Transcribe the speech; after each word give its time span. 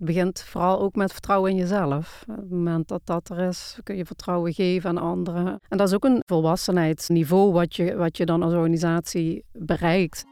Het 0.00 0.08
begint 0.08 0.42
vooral 0.42 0.80
ook 0.80 0.94
met 0.94 1.12
vertrouwen 1.12 1.50
in 1.50 1.56
jezelf. 1.56 2.24
Op 2.28 2.36
het 2.36 2.50
moment 2.50 2.88
dat 2.88 3.00
dat 3.04 3.28
er 3.28 3.38
is, 3.38 3.78
kun 3.82 3.96
je 3.96 4.04
vertrouwen 4.04 4.52
geven 4.52 4.90
aan 4.90 4.98
anderen. 4.98 5.60
En 5.68 5.78
dat 5.78 5.88
is 5.88 5.94
ook 5.94 6.04
een 6.04 6.22
volwassenheidsniveau 6.26 7.52
wat 7.52 7.76
je, 7.76 7.96
wat 7.96 8.16
je 8.16 8.26
dan 8.26 8.42
als 8.42 8.52
organisatie 8.52 9.44
bereikt. 9.52 10.24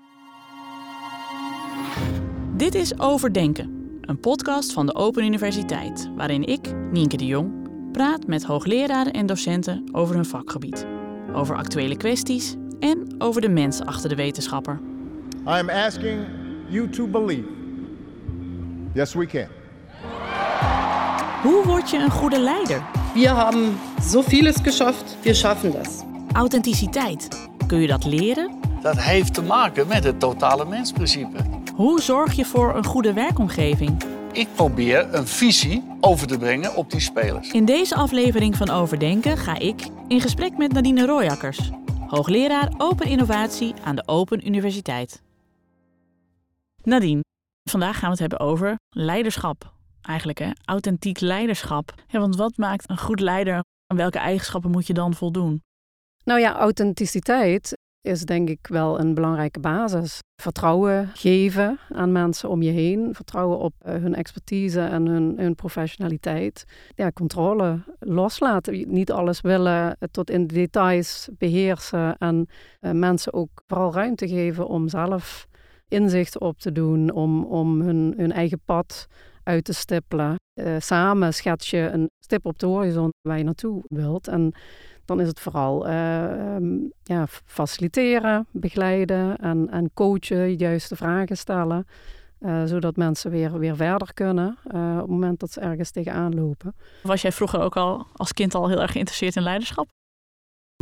Dit 2.56 2.74
is 2.74 3.00
Overdenken, 3.00 3.98
een 4.00 4.20
podcast 4.20 4.72
van 4.72 4.86
de 4.86 4.94
Open 4.94 5.24
Universiteit, 5.24 6.10
waarin 6.16 6.44
ik, 6.44 6.74
Nienke 6.90 7.16
de 7.16 7.26
Jong, 7.26 7.52
praat 7.92 8.26
met 8.26 8.44
hoogleraren 8.44 9.12
en 9.12 9.26
docenten 9.26 9.88
over 9.92 10.14
hun 10.14 10.24
vakgebied, 10.24 10.86
over 11.32 11.56
actuele 11.56 11.96
kwesties 11.96 12.56
en 12.78 13.14
over 13.18 13.40
de 13.40 13.48
mens 13.48 13.80
achter 13.80 14.08
de 14.08 14.16
wetenschapper. 14.16 14.80
I 15.46 15.50
am 15.50 15.68
asking 15.68 16.26
you 16.68 16.88
to 16.90 17.06
believe. 17.06 17.48
Yes, 18.94 19.14
we 19.14 19.26
can. 19.26 19.57
Hoe 21.42 21.64
word 21.64 21.90
je 21.90 21.98
een 21.98 22.10
goede 22.10 22.40
leider? 22.40 22.82
Wir 23.14 23.30
haben 23.30 23.78
so 24.00 24.22
vieles 24.22 24.62
geschafft, 24.62 25.16
wir 25.22 25.34
schaffen 25.34 25.72
das. 25.72 26.02
Authenticiteit. 26.32 27.48
Kun 27.66 27.80
je 27.80 27.86
dat 27.86 28.04
leren? 28.04 28.60
Dat 28.82 29.00
heeft 29.00 29.34
te 29.34 29.42
maken 29.42 29.86
met 29.86 30.04
het 30.04 30.20
totale 30.20 30.64
mensprincipe. 30.64 31.36
Hoe 31.74 32.00
zorg 32.00 32.32
je 32.32 32.44
voor 32.44 32.76
een 32.76 32.84
goede 32.84 33.12
werkomgeving? 33.12 34.02
Ik 34.32 34.48
probeer 34.54 35.14
een 35.14 35.26
visie 35.26 35.84
over 36.00 36.26
te 36.26 36.38
brengen 36.38 36.76
op 36.76 36.90
die 36.90 37.00
spelers. 37.00 37.50
In 37.50 37.64
deze 37.64 37.94
aflevering 37.94 38.56
van 38.56 38.70
Overdenken 38.70 39.36
ga 39.36 39.58
ik 39.58 39.88
in 40.08 40.20
gesprek 40.20 40.56
met 40.56 40.72
Nadine 40.72 41.06
Royakkers, 41.06 41.70
hoogleraar 42.06 42.72
Open 42.78 43.06
Innovatie 43.06 43.74
aan 43.84 43.96
de 43.96 44.02
Open 44.06 44.46
Universiteit. 44.46 45.22
Nadine, 46.82 47.20
vandaag 47.70 47.98
gaan 47.98 48.04
we 48.04 48.10
het 48.10 48.18
hebben 48.18 48.40
over 48.40 48.78
leiderschap. 48.90 49.76
Eigenlijk, 50.08 50.38
hè? 50.38 50.50
Authentiek 50.64 51.20
leiderschap. 51.20 51.94
Ja, 52.06 52.20
want 52.20 52.36
wat 52.36 52.56
maakt 52.56 52.90
een 52.90 52.98
goed 52.98 53.20
leider? 53.20 53.64
Aan 53.86 53.96
welke 53.96 54.18
eigenschappen 54.18 54.70
moet 54.70 54.86
je 54.86 54.92
dan 54.92 55.14
voldoen? 55.14 55.62
Nou 56.24 56.40
ja, 56.40 56.56
authenticiteit 56.56 57.78
is 58.00 58.24
denk 58.24 58.48
ik 58.48 58.66
wel 58.66 59.00
een 59.00 59.14
belangrijke 59.14 59.60
basis. 59.60 60.18
Vertrouwen 60.42 61.10
geven 61.14 61.78
aan 61.88 62.12
mensen 62.12 62.48
om 62.48 62.62
je 62.62 62.70
heen. 62.70 63.14
Vertrouwen 63.14 63.58
op 63.58 63.74
eh, 63.78 63.94
hun 63.94 64.14
expertise 64.14 64.80
en 64.80 65.06
hun, 65.06 65.34
hun 65.38 65.54
professionaliteit. 65.54 66.64
Ja, 66.94 67.10
controle 67.10 67.78
loslaten. 67.98 68.92
Niet 68.92 69.12
alles 69.12 69.40
willen 69.40 69.96
tot 70.10 70.30
in 70.30 70.46
de 70.46 70.54
details 70.54 71.28
beheersen. 71.38 72.16
En 72.18 72.48
uh, 72.80 72.90
mensen 72.90 73.32
ook 73.32 73.62
vooral 73.66 73.92
ruimte 73.92 74.28
geven 74.28 74.66
om 74.66 74.88
zelf 74.88 75.46
inzicht 75.88 76.38
op 76.38 76.58
te 76.58 76.72
doen. 76.72 77.10
Om, 77.10 77.44
om 77.44 77.80
hun, 77.80 78.14
hun 78.16 78.32
eigen 78.32 78.60
pad 78.64 79.08
uit 79.48 79.64
te 79.64 79.72
stippelen. 79.72 80.36
Uh, 80.54 80.76
samen 80.78 81.34
schets 81.34 81.70
je 81.70 81.78
een 81.78 82.10
stip 82.24 82.46
op 82.46 82.58
de 82.58 82.66
horizon 82.66 83.12
waar 83.20 83.38
je 83.38 83.44
naartoe 83.44 83.82
wilt. 83.88 84.28
En 84.28 84.52
dan 85.04 85.20
is 85.20 85.28
het 85.28 85.40
vooral 85.40 85.88
uh, 85.88 86.54
um, 86.54 86.92
ja, 87.02 87.26
faciliteren, 87.44 88.46
begeleiden 88.50 89.36
en, 89.36 89.68
en 89.70 89.90
coachen, 89.94 90.54
juiste 90.54 90.96
vragen 90.96 91.36
stellen. 91.36 91.86
Uh, 92.40 92.64
zodat 92.64 92.96
mensen 92.96 93.30
weer, 93.30 93.58
weer 93.58 93.76
verder 93.76 94.14
kunnen 94.14 94.58
uh, 94.74 94.92
op 94.94 95.00
het 95.00 95.10
moment 95.10 95.40
dat 95.40 95.52
ze 95.52 95.60
ergens 95.60 95.90
tegenaan 95.90 96.34
lopen. 96.34 96.74
Was 97.02 97.22
jij 97.22 97.32
vroeger 97.32 97.60
ook 97.60 97.76
al 97.76 98.06
als 98.16 98.32
kind 98.32 98.54
al 98.54 98.68
heel 98.68 98.80
erg 98.80 98.92
geïnteresseerd 98.92 99.36
in 99.36 99.42
leiderschap? 99.42 99.88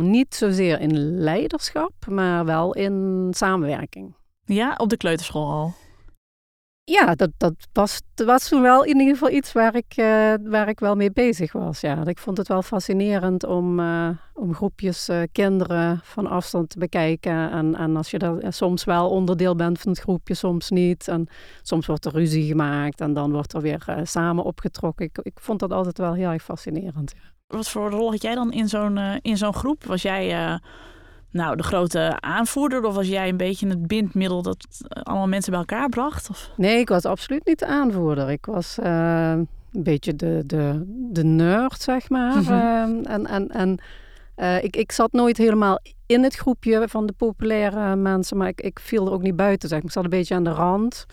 Niet 0.03 0.35
zozeer 0.35 0.79
in 0.79 0.97
leiderschap, 0.97 1.93
maar 2.09 2.45
wel 2.45 2.73
in 2.73 3.27
samenwerking. 3.35 4.15
Ja, 4.45 4.75
op 4.77 4.89
de 4.89 4.97
kleuterschool 4.97 5.51
al? 5.51 5.73
Ja, 6.89 7.15
dat, 7.15 7.29
dat 7.37 7.53
was, 7.73 8.01
was 8.15 8.49
toen 8.49 8.61
wel 8.61 8.83
in 8.83 8.99
ieder 8.99 9.13
geval 9.13 9.29
iets 9.29 9.51
waar 9.51 9.75
ik, 9.75 9.97
uh, 9.97 10.33
waar 10.43 10.67
ik 10.67 10.79
wel 10.79 10.95
mee 10.95 11.11
bezig 11.11 11.51
was. 11.51 11.81
Ja. 11.81 12.05
Ik 12.05 12.17
vond 12.17 12.37
het 12.37 12.47
wel 12.47 12.61
fascinerend 12.61 13.43
om, 13.43 13.79
uh, 13.79 14.09
om 14.33 14.53
groepjes 14.53 15.09
uh, 15.09 15.21
kinderen 15.31 15.99
van 16.03 16.27
afstand 16.27 16.69
te 16.69 16.79
bekijken. 16.79 17.51
En, 17.51 17.75
en 17.75 17.95
als 17.95 18.11
je 18.11 18.17
er 18.17 18.53
soms 18.53 18.83
wel 18.83 19.09
onderdeel 19.09 19.55
bent 19.55 19.79
van 19.79 19.91
het 19.91 20.01
groepje, 20.01 20.33
soms 20.33 20.69
niet. 20.69 21.07
En 21.07 21.27
soms 21.61 21.85
wordt 21.85 22.05
er 22.05 22.11
ruzie 22.11 22.47
gemaakt 22.47 23.01
en 23.01 23.13
dan 23.13 23.31
wordt 23.31 23.53
er 23.53 23.61
weer 23.61 23.99
samen 24.03 24.43
opgetrokken. 24.43 25.05
Ik, 25.05 25.17
ik 25.21 25.39
vond 25.39 25.59
dat 25.59 25.71
altijd 25.71 25.97
wel 25.97 26.13
heel 26.13 26.29
erg 26.29 26.43
fascinerend. 26.43 27.13
Wat 27.47 27.69
voor 27.69 27.89
rol 27.89 28.11
had 28.11 28.21
jij 28.21 28.35
dan 28.35 28.51
in 28.51 28.67
zo'n 28.67 28.97
in 29.21 29.37
zo'n 29.37 29.53
groep? 29.53 29.83
Was 29.83 30.01
jij 30.01 30.59
nou, 31.31 31.55
de 31.55 31.63
grote 31.63 32.17
aanvoerder? 32.19 32.83
Of 32.83 32.95
was 32.95 33.07
jij 33.07 33.29
een 33.29 33.37
beetje 33.37 33.67
het 33.67 33.87
bindmiddel 33.87 34.41
dat 34.41 34.67
allemaal 35.03 35.27
mensen 35.27 35.51
bij 35.51 35.59
elkaar 35.59 35.89
bracht? 35.89 36.29
Of? 36.29 36.51
Nee, 36.57 36.79
ik 36.79 36.89
was 36.89 37.05
absoluut 37.05 37.45
niet 37.45 37.59
de 37.59 37.65
aanvoerder. 37.65 38.29
Ik 38.29 38.45
was 38.45 38.77
uh, 38.83 39.31
een 39.31 39.47
beetje 39.83 40.15
de, 40.15 40.43
de, 40.45 40.83
de 41.11 41.23
nerd, 41.23 41.81
zeg 41.81 42.09
maar. 42.09 42.41
uh, 42.41 42.81
en 42.81 43.25
en, 43.25 43.49
en 43.49 43.79
uh, 44.37 44.63
ik, 44.63 44.75
ik 44.75 44.91
zat 44.91 45.11
nooit 45.11 45.37
helemaal 45.37 45.79
in 46.05 46.23
het 46.23 46.35
groepje 46.35 46.87
van 46.87 47.05
de 47.05 47.13
populaire 47.13 47.95
mensen, 47.95 48.37
maar 48.37 48.47
ik, 48.47 48.61
ik 48.61 48.79
viel 48.79 49.05
er 49.05 49.11
ook 49.13 49.21
niet 49.21 49.35
buiten. 49.35 49.69
Zeg. 49.69 49.81
Ik 49.81 49.91
zat 49.91 50.03
een 50.03 50.09
beetje 50.09 50.35
aan 50.35 50.43
de 50.43 50.49
rand. 50.49 51.05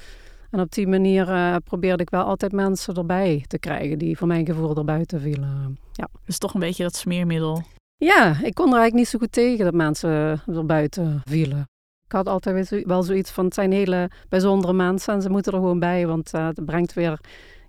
En 0.51 0.61
op 0.61 0.73
die 0.73 0.87
manier 0.87 1.61
probeerde 1.65 2.03
ik 2.03 2.11
wel 2.11 2.23
altijd 2.23 2.53
mensen 2.53 2.95
erbij 2.95 3.45
te 3.47 3.59
krijgen 3.59 3.99
die 3.99 4.17
voor 4.17 4.27
mijn 4.27 4.47
gevoel 4.47 4.77
er 4.77 4.85
buiten 4.85 5.21
vielen. 5.21 5.79
Ja. 5.93 6.09
Dus 6.25 6.39
toch 6.39 6.55
een 6.55 6.61
beetje 6.61 6.83
dat 6.83 6.97
smeermiddel. 6.97 7.63
Ja, 7.97 8.43
ik 8.43 8.55
kon 8.55 8.67
er 8.67 8.79
eigenlijk 8.79 8.95
niet 8.95 9.09
zo 9.09 9.19
goed 9.19 9.33
tegen 9.33 9.65
dat 9.65 9.75
mensen 9.75 10.11
er 10.47 10.67
buiten 10.67 11.21
vielen. 11.25 11.69
Ik 12.05 12.13
had 12.13 12.27
altijd 12.29 12.85
wel 12.87 13.03
zoiets 13.03 13.31
van, 13.31 13.45
het 13.45 13.55
zijn 13.55 13.73
hele 13.73 14.11
bijzondere 14.29 14.73
mensen 14.73 15.15
en 15.15 15.23
ze 15.23 15.31
moeten 15.31 15.53
er 15.53 15.59
gewoon 15.59 15.79
bij, 15.79 16.07
want 16.07 16.35
uh, 16.35 16.47
het 16.47 16.65
brengt 16.65 16.93
weer 16.93 17.21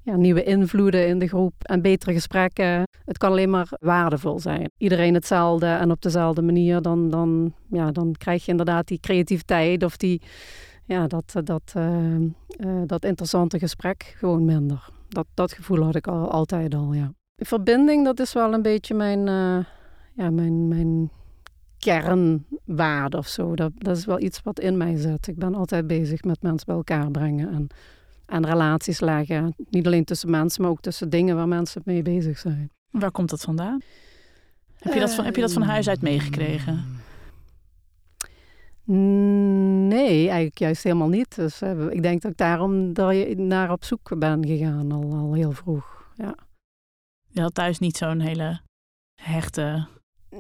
ja, 0.02 0.16
nieuwe 0.16 0.44
invloeden 0.44 1.08
in 1.08 1.20
de 1.20 1.28
groep 1.28 1.54
en 1.60 1.82
betere 1.82 2.14
gesprekken. 2.14 2.84
Het 3.06 3.18
kan 3.18 3.30
alleen 3.30 3.50
maar 3.50 3.68
waardevol 3.80 4.40
zijn. 4.40 4.72
Iedereen 4.78 5.14
hetzelfde 5.14 5.66
en 5.66 5.92
op 5.92 6.02
dezelfde 6.02 6.42
manier, 6.42 6.82
dan, 6.82 7.10
dan, 7.10 7.54
ja, 7.70 7.92
dan 7.92 8.16
krijg 8.18 8.46
je 8.46 8.52
inderdaad 8.52 8.88
die 8.88 9.00
creativiteit 9.00 9.84
of 9.84 9.98
die, 9.98 10.22
ja, 10.86 11.08
dat, 11.08 11.34
dat, 11.44 11.74
uh, 11.78 12.16
uh, 12.20 12.82
dat 12.86 13.06
interessante 13.06 13.60
gesprek 13.60 14.16
gewoon 14.18 14.46
minder. 14.46 14.90
Dat, 15.08 15.26
dat 15.34 15.54
gevoel 15.54 15.84
had 15.84 15.96
ik 15.96 16.08
al, 16.08 16.32
altijd 16.32 16.76
al, 16.76 16.94
ja. 16.94 17.12
Verbinding, 17.36 18.06
dat 18.06 18.20
is 18.20 18.34
wel 18.34 18.54
een 18.54 18.62
beetje 18.62 18.94
mijn 18.94 19.28
ja, 20.16 20.30
mijn, 20.30 20.68
mijn 20.68 21.10
kernwaarde 21.78 23.18
of 23.18 23.28
zo. 23.28 23.56
Dat, 23.56 23.72
dat 23.78 23.98
is 23.98 24.06
wel 24.06 24.20
iets 24.20 24.42
wat 24.42 24.60
in 24.60 24.78
mij 24.78 24.98
zit. 24.98 25.28
Ik 25.28 25.36
ben 25.36 25.56
altijd 25.56 25.88
bezig 25.88 26.24
met 26.24 26.42
mensen 26.42 26.66
bij 26.66 26.76
elkaar 26.76 27.12
brengen 27.12 27.54
en, 27.54 27.68
en 28.26 28.46
relaties 28.46 29.00
leggen. 29.00 29.56
Niet 29.70 29.86
alleen 29.86 30.04
tussen 30.04 30.30
mensen, 30.30 30.62
maar 30.62 30.72
ook 30.72 30.82
tussen 30.82 31.10
dingen 31.10 31.36
waar 31.36 31.48
mensen 31.48 31.82
mee 31.86 32.02
bezig 32.02 32.38
zijn. 32.38 32.72
Waar 32.90 33.12
komt 33.12 33.30
dat 33.30 33.42
vandaan? 33.42 33.82
Heb 34.80 34.94
je 34.94 35.00
dat 35.00 35.14
van, 35.14 35.26
heb 35.26 35.36
je 35.36 35.42
dat 35.42 35.54
van 35.54 35.62
huis 35.62 35.90
uit 35.90 36.02
meegekregen? 36.02 36.86
Nee, 39.88 40.18
eigenlijk 40.18 40.58
juist 40.58 40.84
helemaal 40.84 41.08
niet. 41.08 41.36
Dus 41.36 41.62
uh, 41.62 41.90
ik 41.90 42.02
denk 42.02 42.22
dat 42.22 42.32
ik 42.32 42.38
daarom 42.38 42.94
daar 42.94 43.36
naar 43.36 43.72
op 43.72 43.84
zoek 43.84 44.20
ben 44.20 44.46
gegaan 44.46 44.92
al, 44.92 45.14
al 45.14 45.34
heel 45.34 45.52
vroeg. 45.52 46.12
Ja. 46.16 46.36
Je 47.28 47.42
had 47.42 47.54
thuis 47.54 47.80
niet 47.80 47.98
zo'n 47.98 48.20
hele 48.20 48.60
hechte 49.22 49.88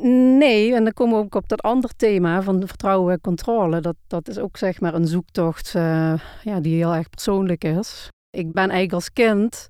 Nee, 0.01 0.75
en 0.75 0.83
dan 0.83 0.93
komen 0.93 1.17
we 1.17 1.23
ook 1.23 1.35
op 1.35 1.49
dat 1.49 1.61
andere 1.61 1.93
thema 1.97 2.41
van 2.41 2.67
vertrouwen 2.67 3.13
en 3.13 3.21
controle. 3.21 3.79
Dat, 3.79 3.95
dat 4.07 4.27
is 4.27 4.39
ook 4.39 4.57
zeg 4.57 4.81
maar 4.81 4.93
een 4.93 5.07
zoektocht 5.07 5.73
uh, 5.75 6.13
ja, 6.43 6.59
die 6.59 6.75
heel 6.75 6.93
erg 6.93 7.09
persoonlijk 7.09 7.63
is. 7.63 8.09
Ik 8.29 8.51
ben 8.51 8.69
eigenlijk 8.69 8.93
als 8.93 9.13
kind, 9.13 9.69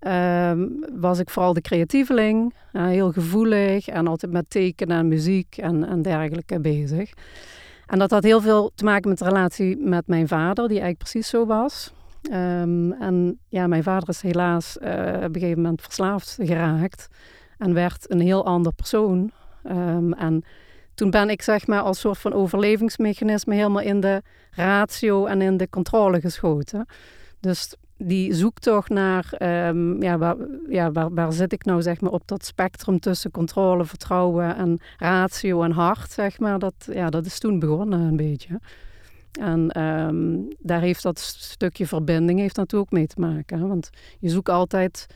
uh, 0.00 0.52
was 0.92 1.18
ik 1.18 1.30
vooral 1.30 1.52
de 1.52 1.60
creatieveling. 1.60 2.54
Uh, 2.72 2.86
heel 2.86 3.12
gevoelig 3.12 3.88
en 3.88 4.06
altijd 4.06 4.32
met 4.32 4.50
tekenen 4.50 4.98
en 4.98 5.08
muziek 5.08 5.56
en, 5.56 5.84
en 5.88 6.02
dergelijke 6.02 6.60
bezig. 6.60 7.12
En 7.86 7.98
dat 7.98 8.10
had 8.10 8.22
heel 8.22 8.40
veel 8.40 8.70
te 8.74 8.84
maken 8.84 9.08
met 9.08 9.18
de 9.18 9.24
relatie 9.24 9.76
met 9.76 10.06
mijn 10.06 10.28
vader, 10.28 10.68
die 10.68 10.80
eigenlijk 10.80 10.98
precies 10.98 11.28
zo 11.28 11.46
was. 11.46 11.92
Um, 12.32 12.92
en 12.92 13.38
ja, 13.48 13.66
mijn 13.66 13.82
vader 13.82 14.08
is 14.08 14.20
helaas 14.20 14.76
uh, 14.82 14.88
op 15.16 15.34
een 15.34 15.40
gegeven 15.40 15.62
moment 15.62 15.82
verslaafd 15.82 16.38
geraakt. 16.40 17.08
En 17.58 17.74
werd 17.74 18.10
een 18.10 18.20
heel 18.20 18.46
ander 18.46 18.72
persoon 18.72 19.30
Um, 19.70 20.12
en 20.12 20.44
toen 20.94 21.10
ben 21.10 21.30
ik 21.30 21.42
zeg 21.42 21.66
maar 21.66 21.80
als 21.80 22.00
soort 22.00 22.18
van 22.18 22.32
overlevingsmechanisme 22.32 23.54
helemaal 23.54 23.82
in 23.82 24.00
de 24.00 24.22
ratio 24.50 25.26
en 25.26 25.42
in 25.42 25.56
de 25.56 25.68
controle 25.68 26.20
geschoten. 26.20 26.86
Dus 27.40 27.74
die 27.96 28.34
zoektocht 28.34 28.88
naar, 28.88 29.32
um, 29.68 30.02
ja, 30.02 30.18
waar, 30.18 30.36
ja 30.68 30.92
waar, 30.92 31.32
zit 31.32 31.52
ik 31.52 31.64
nou 31.64 31.82
zeg 31.82 32.00
maar 32.00 32.12
op 32.12 32.22
dat 32.28 32.44
spectrum 32.44 33.00
tussen 33.00 33.30
controle, 33.30 33.84
vertrouwen 33.84 34.56
en 34.56 34.80
ratio 34.96 35.62
en 35.62 35.70
hart, 35.70 36.10
zeg 36.10 36.38
maar, 36.38 36.58
dat, 36.58 36.74
ja, 36.92 37.10
dat 37.10 37.26
is 37.26 37.38
toen 37.38 37.58
begonnen 37.58 38.00
een 38.00 38.16
beetje. 38.16 38.60
En 39.40 39.82
um, 39.82 40.48
daar 40.58 40.80
heeft 40.80 41.02
dat 41.02 41.18
stukje 41.18 41.86
verbinding 41.86 42.38
heeft 42.38 42.56
natuurlijk 42.56 42.92
ook 42.92 42.98
mee 42.98 43.06
te 43.06 43.20
maken. 43.20 43.68
Want 43.68 43.90
je 44.18 44.28
zoekt 44.28 44.48
altijd 44.48 45.06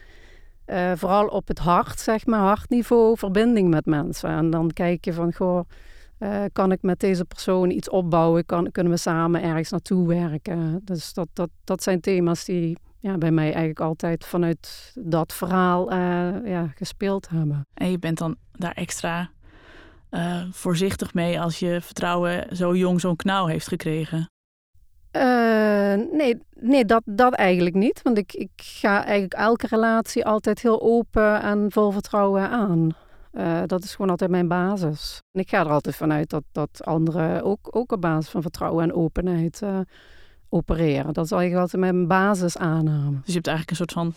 uh, 0.71 0.93
vooral 0.95 1.27
op 1.27 1.49
het 1.49 1.59
hart, 1.59 2.01
zeg 2.01 2.27
maar, 2.27 2.41
hartniveau, 2.41 3.17
verbinding 3.17 3.69
met 3.69 3.87
mensen. 3.87 4.31
En 4.31 4.51
dan 4.51 4.71
kijk 4.73 5.05
je 5.05 5.13
van, 5.13 5.35
goh, 5.35 5.61
uh, 6.19 6.45
kan 6.53 6.73
ik 6.73 6.83
met 6.83 7.01
deze 7.01 7.25
persoon 7.25 7.71
iets 7.71 7.91
opbouwen? 7.91 8.47
Kan, 8.47 8.71
kunnen 8.73 8.93
we 8.93 8.99
samen 8.99 9.43
ergens 9.43 9.71
naartoe 9.71 10.09
werken? 10.09 10.81
Dus 10.85 11.13
dat, 11.13 11.29
dat, 11.33 11.51
dat 11.65 11.83
zijn 11.83 12.01
thema's 12.01 12.45
die, 12.45 12.79
ja, 12.99 13.19
bij 13.19 13.31
mij 13.31 13.45
eigenlijk 13.45 13.81
altijd 13.81 14.25
vanuit 14.25 14.93
dat 14.95 15.33
verhaal 15.33 15.95
ja, 16.45 16.73
gespeeld 16.75 17.29
hebben. 17.29 17.67
En 17.75 17.91
je 17.91 17.99
bent 17.99 18.19
dan 18.19 18.37
daar 18.53 18.75
extra 18.75 19.31
voorzichtig 20.51 21.15
mee 21.15 21.41
als 21.41 21.59
je 21.59 21.81
vertrouwen 21.81 22.57
zo 22.57 22.77
jong 22.77 23.01
zo'n 23.01 23.17
knauw 23.17 23.47
heeft 23.47 23.69
gekregen? 23.69 24.29
Nee, 26.13 26.39
nee 26.61 26.85
dat, 26.85 27.03
dat 27.05 27.35
eigenlijk 27.35 27.77
niet. 27.77 28.01
Want 28.03 28.19
ik, 28.19 28.33
ik 28.33 28.51
ga 28.57 29.05
eigenlijk 29.05 29.35
elke 29.35 29.67
relatie 29.67 30.25
altijd 30.25 30.63
heel 30.63 30.83
open 30.83 31.43
en 31.43 31.67
vol 31.69 31.91
vertrouwen 31.91 32.51
aan. 32.51 32.95
Uh, 33.33 33.61
dat 33.67 33.85
is 33.85 33.95
gewoon 33.95 34.11
altijd 34.11 34.31
mijn 34.31 34.49
basis. 34.49 35.23
En 35.33 35.41
ik 35.41 35.49
ga 35.49 35.61
er 35.61 35.71
altijd 35.71 35.97
vanuit 35.97 36.31
dat, 36.31 36.43
dat 36.53 36.85
anderen 36.85 37.43
ook, 37.43 37.77
ook 37.77 37.93
op 37.93 38.01
basis 38.01 38.31
van 38.31 38.43
vertrouwen 38.43 38.83
en 38.83 38.95
openheid 38.95 39.61
uh, 39.65 39.79
opereren. 40.49 41.13
Dat 41.13 41.25
is 41.25 41.31
eigenlijk 41.31 41.63
altijd 41.63 41.83
mijn 41.83 42.07
basisaanname. 42.07 43.11
Dus 43.11 43.27
je 43.27 43.33
hebt 43.33 43.47
eigenlijk 43.47 43.71
een 43.71 43.77
soort 43.77 43.93
van 43.93 44.15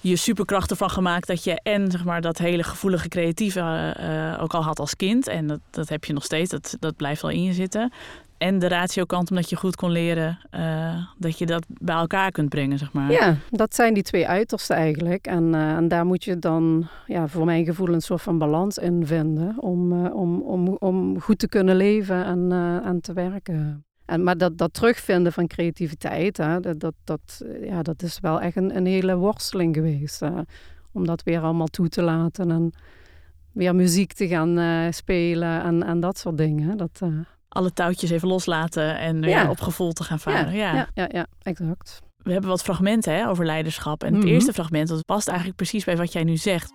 je 0.00 0.16
superkracht 0.16 0.70
ervan 0.70 0.90
gemaakt 0.90 1.26
dat 1.26 1.44
je 1.44 1.60
en 1.62 1.90
zeg 1.90 2.04
maar, 2.04 2.20
dat 2.20 2.38
hele 2.38 2.62
gevoelige 2.62 3.08
creatieve 3.08 3.60
ook 4.40 4.54
al 4.54 4.64
had 4.64 4.78
als 4.78 4.96
kind. 4.96 5.28
En 5.28 5.46
dat, 5.46 5.60
dat 5.70 5.88
heb 5.88 6.04
je 6.04 6.12
nog 6.12 6.24
steeds, 6.24 6.50
dat, 6.50 6.76
dat 6.80 6.96
blijft 6.96 7.22
wel 7.22 7.30
in 7.30 7.42
je 7.42 7.52
zitten 7.52 7.92
en 8.44 8.58
de 8.58 8.68
ratio-kant, 8.68 9.30
omdat 9.30 9.50
je 9.50 9.56
goed 9.56 9.76
kon 9.76 9.90
leren 9.90 10.38
uh, 10.54 11.06
dat 11.18 11.38
je 11.38 11.46
dat 11.46 11.64
bij 11.68 11.96
elkaar 11.96 12.30
kunt 12.30 12.48
brengen, 12.48 12.78
zeg 12.78 12.92
maar. 12.92 13.10
Ja, 13.10 13.36
dat 13.50 13.74
zijn 13.74 13.94
die 13.94 14.02
twee 14.02 14.28
uitersten 14.28 14.76
eigenlijk. 14.76 15.26
En, 15.26 15.54
uh, 15.54 15.72
en 15.72 15.88
daar 15.88 16.06
moet 16.06 16.24
je 16.24 16.38
dan, 16.38 16.88
ja, 17.06 17.28
voor 17.28 17.44
mijn 17.44 17.64
gevoel, 17.64 17.88
een 17.88 18.00
soort 18.00 18.22
van 18.22 18.38
balans 18.38 18.78
in 18.78 19.06
vinden 19.06 19.54
om, 19.60 19.92
uh, 19.92 20.14
om, 20.14 20.40
om, 20.40 20.68
om 20.68 21.20
goed 21.20 21.38
te 21.38 21.48
kunnen 21.48 21.76
leven 21.76 22.24
en, 22.24 22.52
en 22.84 23.00
te 23.00 23.12
werken. 23.12 23.84
En, 24.04 24.22
maar 24.22 24.36
dat, 24.36 24.58
dat 24.58 24.74
terugvinden 24.74 25.32
van 25.32 25.46
creativiteit, 25.46 26.36
hè, 26.36 26.60
dat, 26.60 26.80
dat, 26.80 26.94
dat, 27.04 27.44
ja, 27.60 27.82
dat 27.82 28.02
is 28.02 28.20
wel 28.20 28.40
echt 28.40 28.56
een, 28.56 28.76
een 28.76 28.86
hele 28.86 29.16
worsteling 29.16 29.74
geweest. 29.74 30.22
om 30.92 31.06
dat 31.06 31.22
weer 31.22 31.40
allemaal 31.40 31.66
toe 31.66 31.88
te 31.88 32.02
laten 32.02 32.50
en 32.50 32.72
weer 33.52 33.74
muziek 33.74 34.12
te 34.12 34.28
gaan 34.28 34.92
spelen 34.92 35.62
en, 35.62 35.82
en 35.82 36.00
dat 36.00 36.18
soort 36.18 36.38
dingen. 36.38 36.76
Dat, 36.76 37.00
alle 37.54 37.72
touwtjes 37.72 38.10
even 38.10 38.28
loslaten 38.28 38.98
en 38.98 39.22
ja. 39.22 39.50
op 39.50 39.60
gevoel 39.60 39.92
te 39.92 40.04
gaan 40.04 40.20
varen. 40.20 40.54
Ja, 40.54 40.74
ja, 40.74 40.88
ja, 40.94 41.08
ja 41.12 41.26
exact. 41.42 42.02
We 42.16 42.32
hebben 42.32 42.50
wat 42.50 42.62
fragmenten 42.62 43.14
hè, 43.14 43.28
over 43.28 43.46
leiderschap. 43.46 44.04
En 44.04 44.14
het 44.14 44.22
mhm. 44.22 44.32
eerste 44.32 44.52
fragment 44.52 44.88
dat 44.88 45.04
past 45.04 45.28
eigenlijk 45.28 45.56
precies 45.56 45.84
bij 45.84 45.96
wat 45.96 46.12
jij 46.12 46.24
nu 46.24 46.36
zegt. 46.36 46.72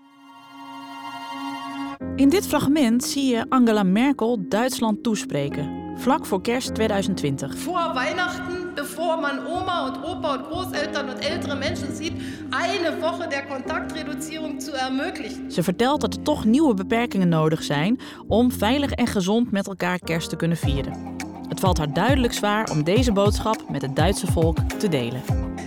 In 2.16 2.30
dit 2.30 2.48
fragment 2.48 3.04
zie 3.04 3.36
je 3.36 3.46
Angela 3.50 3.84
Merkel 3.84 4.48
Duitsland 4.50 5.04
toespreken 5.04 5.80
vlak 6.00 6.26
voor 6.26 6.42
kerst 6.42 6.76
2020. 6.76 7.58
Voor 7.58 7.92
Weihnachten, 7.94 8.59
bevor 8.80 9.20
man 9.20 9.46
Oma 9.46 9.88
und 9.88 10.04
Opa 10.04 10.36
und 10.36 10.44
Großeltern 10.46 11.10
und 11.10 11.20
ältere 11.20 11.56
Menschen 11.56 11.96
sieht, 11.96 12.14
eine 12.52 13.02
Woche 13.02 13.28
der 13.28 13.46
Kontaktreduzierung 13.46 14.60
zu 14.60 14.72
ermöglichen. 14.72 15.52
Ze 15.52 15.64
vertelt 15.64 16.02
dat 16.02 16.14
er 16.14 16.22
toch 16.24 16.46
nieuwe 16.46 16.74
beperkingen 16.74 17.30
nodig 17.30 17.64
zijn 17.64 18.00
om 18.28 18.52
veilig 18.52 18.92
en 18.92 19.08
gezond 19.08 19.52
met 19.52 19.68
elkaar 19.68 20.00
kerst 20.00 20.30
te 20.30 20.36
kunnen 20.36 20.58
vieren. 20.58 21.18
Het 21.50 21.60
valt 21.60 21.78
haar 21.78 21.94
duidelijk 21.94 22.34
zwaar 22.34 22.70
om 22.72 22.84
deze 22.84 23.12
boodschap 23.12 23.70
met 23.70 23.82
het 23.82 23.96
Duitse 23.96 24.28
volk 24.28 24.58
te 24.78 24.90
delen. 24.90 25.22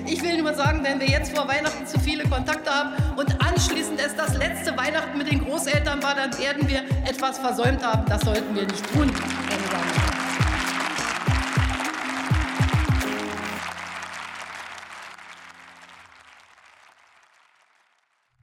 Ich 0.05 0.21
will 0.21 0.43
nur 0.43 0.55
sagen, 0.55 0.83
wenn 0.83 0.99
wir 0.99 1.09
jetzt 1.09 1.37
vor 1.37 1.47
Weihnachten 1.47 1.87
zu 1.87 2.01
viele 2.01 2.29
Kontakte 2.29 2.71
haben 2.71 2.91
und 3.17 3.37
anschließend 3.49 4.01
es 4.01 4.15
das 4.17 4.37
letzte 4.37 4.77
Weihnachten 4.77 5.19
mit 5.19 5.27
den 5.31 5.45
Großeltern 5.45 6.03
war, 6.03 6.15
dann 6.15 6.31
werden 6.39 6.69
wir 6.69 6.83
etwas 7.05 7.39
versäumt 7.39 7.83
haben. 7.83 8.05
Das 8.09 8.21
sollten 8.21 8.55
wir 8.55 8.67
nicht 8.67 8.93
tun, 8.93 9.11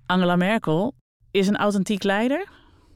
Angela 0.09 0.35
Merkel 0.35 0.94
is 1.31 1.47
een 1.47 1.57
authentiek 1.57 2.03
leider? 2.03 2.47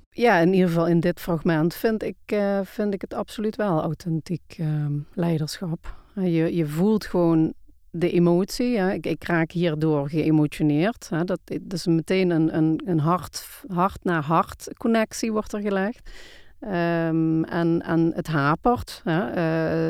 Ja, 0.09 0.37
in 0.37 0.53
ieder 0.53 0.67
geval 0.67 0.87
in 0.87 0.99
dit 0.99 1.19
fragment 1.19 1.73
vind 1.73 2.03
ik, 2.03 2.15
uh, 2.33 2.59
vind 2.63 2.93
ik 2.93 3.01
het 3.01 3.13
absoluut 3.13 3.55
wel 3.55 3.81
authentiek 3.81 4.55
uh, 4.59 4.85
leiderschap. 5.13 5.95
Je, 6.15 6.55
je 6.55 6.65
voelt 6.65 7.05
gewoon 7.05 7.53
de 7.89 8.11
emotie. 8.11 8.77
Ik, 8.77 9.05
ik 9.05 9.23
raak 9.23 9.51
hierdoor 9.51 10.09
geëmotioneerd. 10.09 11.09
Hè. 11.09 11.23
Dat, 11.23 11.39
dat 11.45 11.73
is 11.73 11.85
meteen 11.85 12.29
een, 12.29 12.57
een, 12.57 12.81
een 12.85 12.99
hart, 12.99 13.47
hart 13.67 14.03
naar 14.03 14.23
hart 14.23 14.69
connectie 14.77 15.31
wordt 15.31 15.53
er 15.53 15.61
gelegd. 15.61 16.09
Um, 16.61 17.43
en, 17.43 17.81
en 17.81 18.11
het 18.15 18.27
hapert. 18.27 19.01
Hè. 19.03 19.29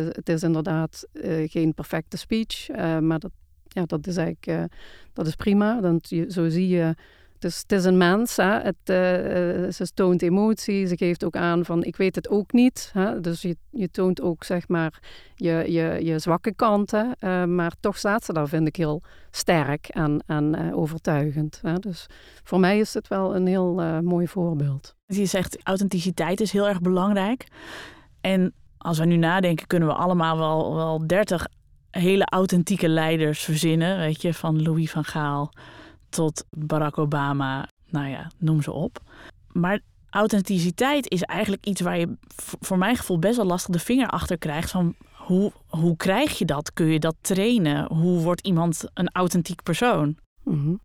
Uh, 0.05 0.07
het 0.11 0.29
is 0.29 0.43
inderdaad 0.43 1.07
geen 1.45 1.73
perfecte 1.73 2.17
speech, 2.17 2.67
maar 3.01 3.19
dat, 3.19 3.31
ja, 3.73 3.85
dat 3.85 4.07
is 4.07 4.17
eigenlijk 4.17 4.73
dat 5.13 5.27
is 5.27 5.35
prima. 5.35 5.81
Dan, 5.81 6.01
zo 6.27 6.49
zie 6.49 6.67
je 6.67 6.95
het 7.43 7.71
is 7.71 7.85
een 7.85 7.97
mens. 7.97 8.35
Hè. 8.35 8.59
Het, 8.59 8.75
uh, 8.75 9.71
ze 9.71 9.91
toont 9.93 10.21
emotie. 10.21 10.87
Ze 10.87 10.97
geeft 10.97 11.23
ook 11.23 11.35
aan 11.35 11.65
van 11.65 11.83
ik 11.83 11.95
weet 11.95 12.15
het 12.15 12.29
ook 12.29 12.51
niet. 12.51 12.89
Hè. 12.93 13.19
Dus 13.19 13.41
je, 13.41 13.57
je 13.69 13.91
toont 13.91 14.21
ook 14.21 14.43
zeg 14.43 14.67
maar 14.67 14.99
je, 15.35 15.65
je, 15.67 15.99
je 16.05 16.19
zwakke 16.19 16.53
kanten. 16.53 17.15
Maar 17.55 17.73
toch 17.79 17.97
staat 17.97 18.25
ze 18.25 18.33
daar 18.33 18.47
vind 18.47 18.67
ik 18.67 18.75
heel 18.75 19.01
sterk 19.31 19.87
en, 19.87 20.23
en 20.25 20.73
overtuigend. 20.73 21.59
Hè. 21.61 21.79
Dus 21.79 22.05
voor 22.43 22.59
mij 22.59 22.79
is 22.79 22.93
het 22.93 23.07
wel 23.07 23.35
een 23.35 23.47
heel 23.47 24.01
mooi 24.01 24.27
voorbeeld. 24.27 24.95
Je 25.05 25.25
zegt 25.25 25.57
authenticiteit 25.63 26.41
is 26.41 26.51
heel 26.51 26.67
erg 26.67 26.81
belangrijk. 26.81 27.47
En 28.21 28.53
als 28.77 28.99
we 28.99 29.05
nu 29.05 29.15
nadenken 29.15 29.67
kunnen 29.67 29.87
we 29.87 29.95
allemaal 29.95 30.37
wel, 30.37 30.75
wel 30.75 31.07
30 31.07 31.47
hele 31.99 32.25
authentieke 32.25 32.89
leiders 32.89 33.43
verzinnen. 33.43 33.97
Weet 33.97 34.21
je, 34.21 34.33
van 34.33 34.61
Louis 34.61 34.91
van 34.91 35.03
Gaal 35.03 35.53
tot 36.09 36.45
Barack 36.49 36.97
Obama, 36.97 37.67
nou 37.89 38.07
ja, 38.07 38.31
noem 38.37 38.61
ze 38.61 38.71
op. 38.71 38.99
Maar 39.51 39.79
authenticiteit 40.09 41.09
is 41.09 41.21
eigenlijk 41.21 41.65
iets 41.65 41.81
waar 41.81 41.99
je 41.99 42.17
voor 42.59 42.77
mijn 42.77 42.95
gevoel 42.95 43.19
best 43.19 43.35
wel 43.35 43.45
lastig 43.45 43.73
de 43.73 43.79
vinger 43.79 44.07
achter 44.07 44.37
krijgt. 44.37 44.71
Van 44.71 44.95
hoe, 45.11 45.51
hoe 45.67 45.95
krijg 45.95 46.37
je 46.37 46.45
dat? 46.45 46.73
Kun 46.73 46.85
je 46.85 46.99
dat 46.99 47.15
trainen? 47.21 47.93
Hoe 47.93 48.21
wordt 48.21 48.47
iemand 48.47 48.83
een 48.93 49.09
authentiek 49.11 49.63
persoon? 49.63 50.17
Mhm. 50.43 50.75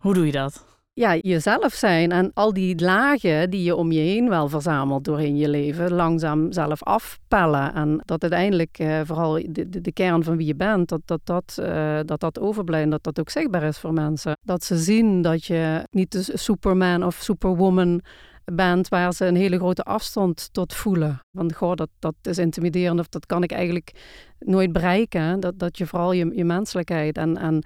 Hoe 0.00 0.14
doe 0.14 0.26
je 0.26 0.32
dat? 0.32 0.64
Ja, 0.94 1.16
jezelf 1.16 1.72
zijn 1.72 2.12
en 2.12 2.30
al 2.34 2.52
die 2.52 2.80
lagen 2.80 3.50
die 3.50 3.62
je 3.62 3.76
om 3.76 3.92
je 3.92 4.00
heen 4.00 4.28
wel 4.28 4.48
verzamelt 4.48 5.04
doorheen 5.04 5.36
je 5.36 5.48
leven, 5.48 5.92
langzaam 5.92 6.52
zelf 6.52 6.82
afpellen. 6.82 7.74
En 7.74 8.02
dat 8.04 8.22
uiteindelijk 8.22 8.78
uh, 8.78 9.00
vooral 9.04 9.40
de, 9.48 9.80
de, 9.80 9.92
kern 9.92 10.24
van 10.24 10.36
wie 10.36 10.46
je 10.46 10.54
bent, 10.54 10.88
dat 10.88 11.00
dat, 11.04 11.20
dat, 11.24 11.56
uh, 11.60 11.98
dat, 12.04 12.20
dat 12.20 12.40
overblijft 12.40 12.84
en 12.84 12.90
dat 12.90 13.02
dat 13.02 13.20
ook 13.20 13.30
zichtbaar 13.30 13.62
is 13.62 13.78
voor 13.78 13.92
mensen. 13.92 14.36
Dat 14.42 14.64
ze 14.64 14.76
zien 14.76 15.22
dat 15.22 15.44
je 15.44 15.86
niet 15.90 16.12
de 16.12 16.22
superman 16.38 17.04
of 17.04 17.14
superwoman 17.14 18.00
bent 18.44 18.88
waar 18.88 19.12
ze 19.12 19.26
een 19.26 19.36
hele 19.36 19.56
grote 19.56 19.82
afstand 19.82 20.48
tot 20.52 20.74
voelen. 20.74 21.20
Want 21.30 21.54
goh, 21.54 21.74
dat, 21.74 21.88
dat 21.98 22.14
is 22.22 22.38
intimiderend 22.38 23.00
of 23.00 23.08
dat 23.08 23.26
kan 23.26 23.42
ik 23.42 23.52
eigenlijk 23.52 23.92
nooit 24.38 24.72
bereiken. 24.72 25.40
Dat, 25.40 25.58
dat 25.58 25.78
je 25.78 25.86
vooral 25.86 26.12
je, 26.12 26.30
je 26.34 26.44
menselijkheid 26.44 27.16
en, 27.16 27.36
en 27.36 27.64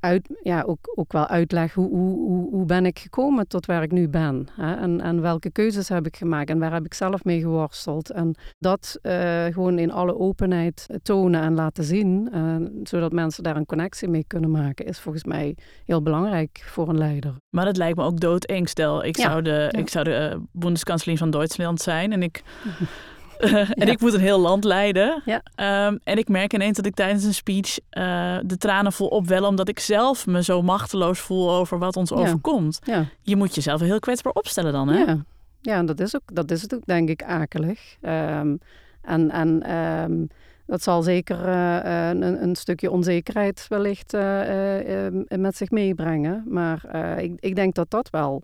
uit, 0.00 0.40
ja, 0.42 0.62
ook, 0.62 0.92
ook 0.94 1.12
wel 1.12 1.26
uitleg 1.26 1.74
hoe, 1.74 1.88
hoe, 1.88 2.50
hoe 2.50 2.64
ben 2.64 2.86
ik 2.86 2.98
gekomen 2.98 3.48
tot 3.48 3.66
waar 3.66 3.82
ik 3.82 3.92
nu 3.92 4.08
ben. 4.08 4.48
Hè? 4.52 4.74
En, 4.74 5.00
en 5.00 5.20
welke 5.20 5.50
keuzes 5.50 5.88
heb 5.88 6.06
ik 6.06 6.16
gemaakt 6.16 6.50
en 6.50 6.58
waar 6.58 6.72
heb 6.72 6.84
ik 6.84 6.94
zelf 6.94 7.24
mee 7.24 7.40
geworsteld. 7.40 8.10
En 8.10 8.34
dat 8.58 8.98
uh, 9.02 9.44
gewoon 9.44 9.78
in 9.78 9.92
alle 9.92 10.18
openheid 10.18 10.86
tonen 11.02 11.42
en 11.42 11.54
laten 11.54 11.84
zien, 11.84 12.28
uh, 12.34 12.56
zodat 12.82 13.12
mensen 13.12 13.42
daar 13.42 13.56
een 13.56 13.66
connectie 13.66 14.08
mee 14.08 14.24
kunnen 14.26 14.50
maken, 14.50 14.86
is 14.86 14.98
volgens 14.98 15.24
mij 15.24 15.56
heel 15.84 16.02
belangrijk 16.02 16.64
voor 16.66 16.88
een 16.88 16.98
leider. 16.98 17.34
Maar 17.48 17.64
dat 17.64 17.76
lijkt 17.76 17.96
me 17.96 18.04
ook 18.04 18.20
doodeng. 18.20 18.68
Stel, 18.68 19.04
ik 19.04 19.16
zou 19.16 19.42
de, 19.42 19.68
ja. 19.70 19.78
ik 19.78 19.88
zou 19.88 20.04
de 20.04 20.30
uh, 20.32 20.40
bondskanselier 20.52 21.18
van 21.18 21.30
Duitsland 21.30 21.80
zijn 21.80 22.12
en 22.12 22.22
ik... 22.22 22.42
en 23.80 23.88
ik 23.88 24.00
moet 24.00 24.12
een 24.12 24.20
heel 24.20 24.40
land 24.40 24.64
leiden. 24.64 25.22
Ja. 25.24 25.42
Um, 25.86 26.00
en 26.04 26.18
ik 26.18 26.28
merk 26.28 26.52
ineens 26.54 26.76
dat 26.76 26.86
ik 26.86 26.94
tijdens 26.94 27.24
een 27.24 27.34
speech 27.34 27.78
uh, 27.78 28.38
de 28.44 28.56
tranen 28.58 28.92
vol 28.92 29.08
opwellen, 29.08 29.48
omdat 29.48 29.68
ik 29.68 29.78
zelf 29.78 30.26
me 30.26 30.42
zo 30.42 30.62
machteloos 30.62 31.20
voel 31.20 31.50
over 31.50 31.78
wat 31.78 31.96
ons 31.96 32.12
overkomt. 32.12 32.78
Je 33.22 33.36
moet 33.36 33.54
jezelf 33.54 33.80
heel 33.80 33.98
kwetsbaar 33.98 34.32
opstellen 34.32 34.72
dan, 34.72 34.88
hè? 34.88 34.98
Ja, 34.98 35.24
ja 35.60 35.82
dat, 35.82 36.00
is 36.00 36.16
ook, 36.16 36.34
dat 36.34 36.50
is 36.50 36.62
het 36.62 36.74
ook, 36.74 36.86
denk 36.86 37.08
ik, 37.08 37.22
akelig. 37.22 37.96
Um, 38.02 38.58
en 39.02 39.30
en 39.30 39.74
um, 39.74 40.28
dat 40.66 40.82
zal 40.82 41.02
zeker 41.02 41.48
uh, 41.48 42.08
een, 42.08 42.42
een, 42.42 42.56
stukje 42.56 42.90
onzekerheid 42.90 43.66
wellicht 43.68 44.14
uh, 44.14 45.06
met 45.28 45.56
zich 45.56 45.70
meebrengen. 45.70 46.44
Maar 46.48 46.96
ik, 47.18 47.32
ik 47.40 47.54
denk 47.54 47.74
dat 47.74 47.90
dat 47.90 48.10
wel 48.10 48.42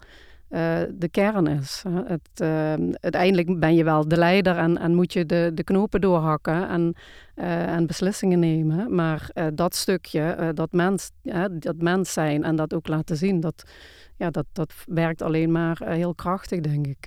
uh, 0.52 0.80
de 0.94 1.08
kern 1.08 1.46
is. 1.46 1.84
Het, 2.04 2.40
uh, 2.42 2.72
uiteindelijk 3.00 3.60
ben 3.60 3.74
je 3.74 3.84
wel 3.84 4.08
de 4.08 4.16
leider 4.16 4.56
en, 4.56 4.78
en 4.78 4.94
moet 4.94 5.12
je 5.12 5.26
de, 5.26 5.50
de 5.54 5.64
knopen 5.64 6.00
doorhakken 6.00 6.68
en, 6.68 6.94
uh, 7.36 7.74
en 7.74 7.86
beslissingen 7.86 8.38
nemen. 8.38 8.94
Maar 8.94 9.30
dat 9.54 9.74
stukje, 9.74 10.50
dat, 10.54 10.72
mens, 10.72 11.10
dat 11.50 11.76
mens 11.76 12.12
zijn 12.12 12.44
en 12.44 12.56
dat 12.56 12.74
ook 12.74 12.88
laten 12.88 13.16
zien, 13.16 13.40
dat, 13.40 13.62
ja, 14.16 14.30
dat, 14.30 14.46
dat 14.52 14.74
werkt 14.86 15.22
alleen 15.22 15.52
maar 15.52 15.82
heel 15.84 16.14
krachtig, 16.14 16.60
denk 16.60 16.86
ik. 16.86 17.06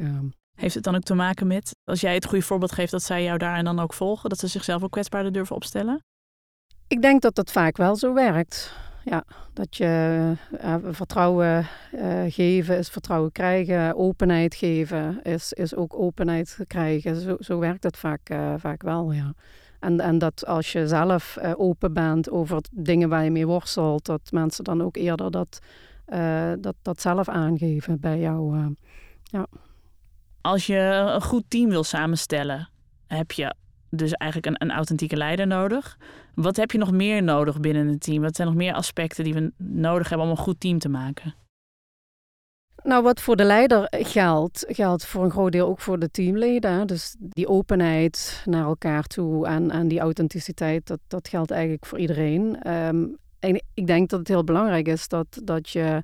Heeft 0.56 0.76
het 0.76 0.84
dan 0.84 0.96
ook 0.96 1.04
te 1.04 1.16
maken 1.16 1.48
met, 1.48 1.76
als 1.84 2.02
jij 2.02 2.14
het 2.14 2.26
goede 2.26 2.46
voorbeeld 2.46 2.72
geeft, 2.72 2.92
dat 2.92 3.04
zij 3.04 3.24
jou 3.24 3.38
daar 3.38 3.56
en 3.56 3.66
dan 3.66 3.80
ook 3.80 3.94
volgen, 3.94 4.30
dat 4.30 4.40
ze 4.40 4.48
zichzelf 4.48 4.84
ook 4.84 4.92
kwetsbaarder 4.92 5.32
durven 5.32 5.56
opstellen? 5.56 6.04
Ik 6.88 7.02
denk 7.02 7.22
dat 7.22 7.36
dat 7.36 7.52
vaak 7.52 7.78
wel 7.78 7.96
zo 7.96 8.14
werkt 8.14 8.74
ja, 9.06 9.24
dat 9.54 9.78
je 9.78 10.34
uh, 10.64 10.76
vertrouwen 10.82 11.68
uh, 11.94 12.24
geven 12.28 12.78
is 12.78 12.90
vertrouwen 12.90 13.32
krijgen, 13.32 13.96
openheid 13.96 14.56
geven 14.56 15.24
is, 15.24 15.54
is 15.54 15.76
ook 15.76 15.94
openheid 15.94 16.58
krijgen. 16.68 17.16
Zo, 17.16 17.36
zo 17.40 17.60
werkt 17.60 17.84
het 17.84 17.98
vaak, 17.98 18.34
vaak 18.58 18.82
wel, 18.82 19.12
ja. 19.12 19.34
En, 19.80 20.00
en 20.00 20.18
dat 20.18 20.46
als 20.46 20.72
je 20.72 20.88
zelf 20.88 21.38
open 21.56 21.94
bent 21.94 22.30
over 22.30 22.62
dingen 22.72 23.10
waar 23.10 23.24
je 23.24 23.32
mee 23.32 23.48
worstelt, 23.48 24.06
dat 24.06 24.32
mensen 24.32 24.64
dan 24.64 24.84
ook 24.84 24.96
eerder 24.96 25.32
dat, 25.32 25.60
dat, 26.60 26.76
dat 26.82 27.02
zelf 27.02 27.30
aangeven 27.30 28.00
bij 28.00 28.20
jou. 28.20 28.74
ja. 29.24 29.48
Als 30.42 30.66
je 30.66 30.78
een 31.14 31.22
goed 31.22 31.44
team 31.48 31.70
wil 31.70 31.84
samenstellen, 31.84 32.70
heb 33.08 33.32
je 33.32 33.56
dus 33.96 34.12
eigenlijk 34.12 34.52
een, 34.52 34.70
een 34.70 34.76
authentieke 34.76 35.16
leider 35.16 35.48
nodig. 35.48 35.98
Wat 36.34 36.56
heb 36.56 36.72
je 36.72 36.78
nog 36.78 36.92
meer 36.92 37.24
nodig 37.24 37.60
binnen 37.60 37.88
een 37.88 38.00
team? 38.00 38.22
Wat 38.22 38.36
zijn 38.36 38.48
nog 38.48 38.58
meer 38.58 38.74
aspecten 38.74 39.24
die 39.24 39.34
we 39.34 39.52
nodig 39.58 40.10
hebben 40.10 40.28
om 40.28 40.34
een 40.34 40.44
goed 40.44 40.60
team 40.60 40.80
te 40.80 40.90
maken? 40.90 41.36
Nou, 42.84 43.04
wat 43.04 43.22
voor 43.22 43.36
de 43.36 43.44
leider 43.44 43.88
geldt, 43.90 44.66
geldt 44.68 45.06
voor 45.06 45.24
een 45.24 45.32
groot 45.32 45.52
deel 45.52 45.68
ook 45.68 45.80
voor 45.80 46.00
de 46.00 46.12
teamleden. 46.12 46.88
Dus 46.88 47.16
die 47.20 47.48
openheid 47.48 48.42
naar 48.46 48.66
elkaar 48.66 49.04
toe 49.04 49.48
en, 49.48 49.88
die 49.88 50.00
authenticiteit, 50.00 50.88
dat, 50.88 51.00
dat 51.08 51.28
geldt 51.28 51.52
eigenlijk 51.52 51.86
voor 51.86 52.00
iedereen. 52.00 52.72
Um, 52.72 53.18
en 53.40 53.64
ik 53.74 53.88
denk 53.88 54.10
dat 54.10 54.20
het 54.20 54.28
heel 54.28 54.44
belangrijk 54.44 54.88
is 54.88 55.08
dat, 55.08 55.42
dat 55.44 55.70
je 55.70 56.04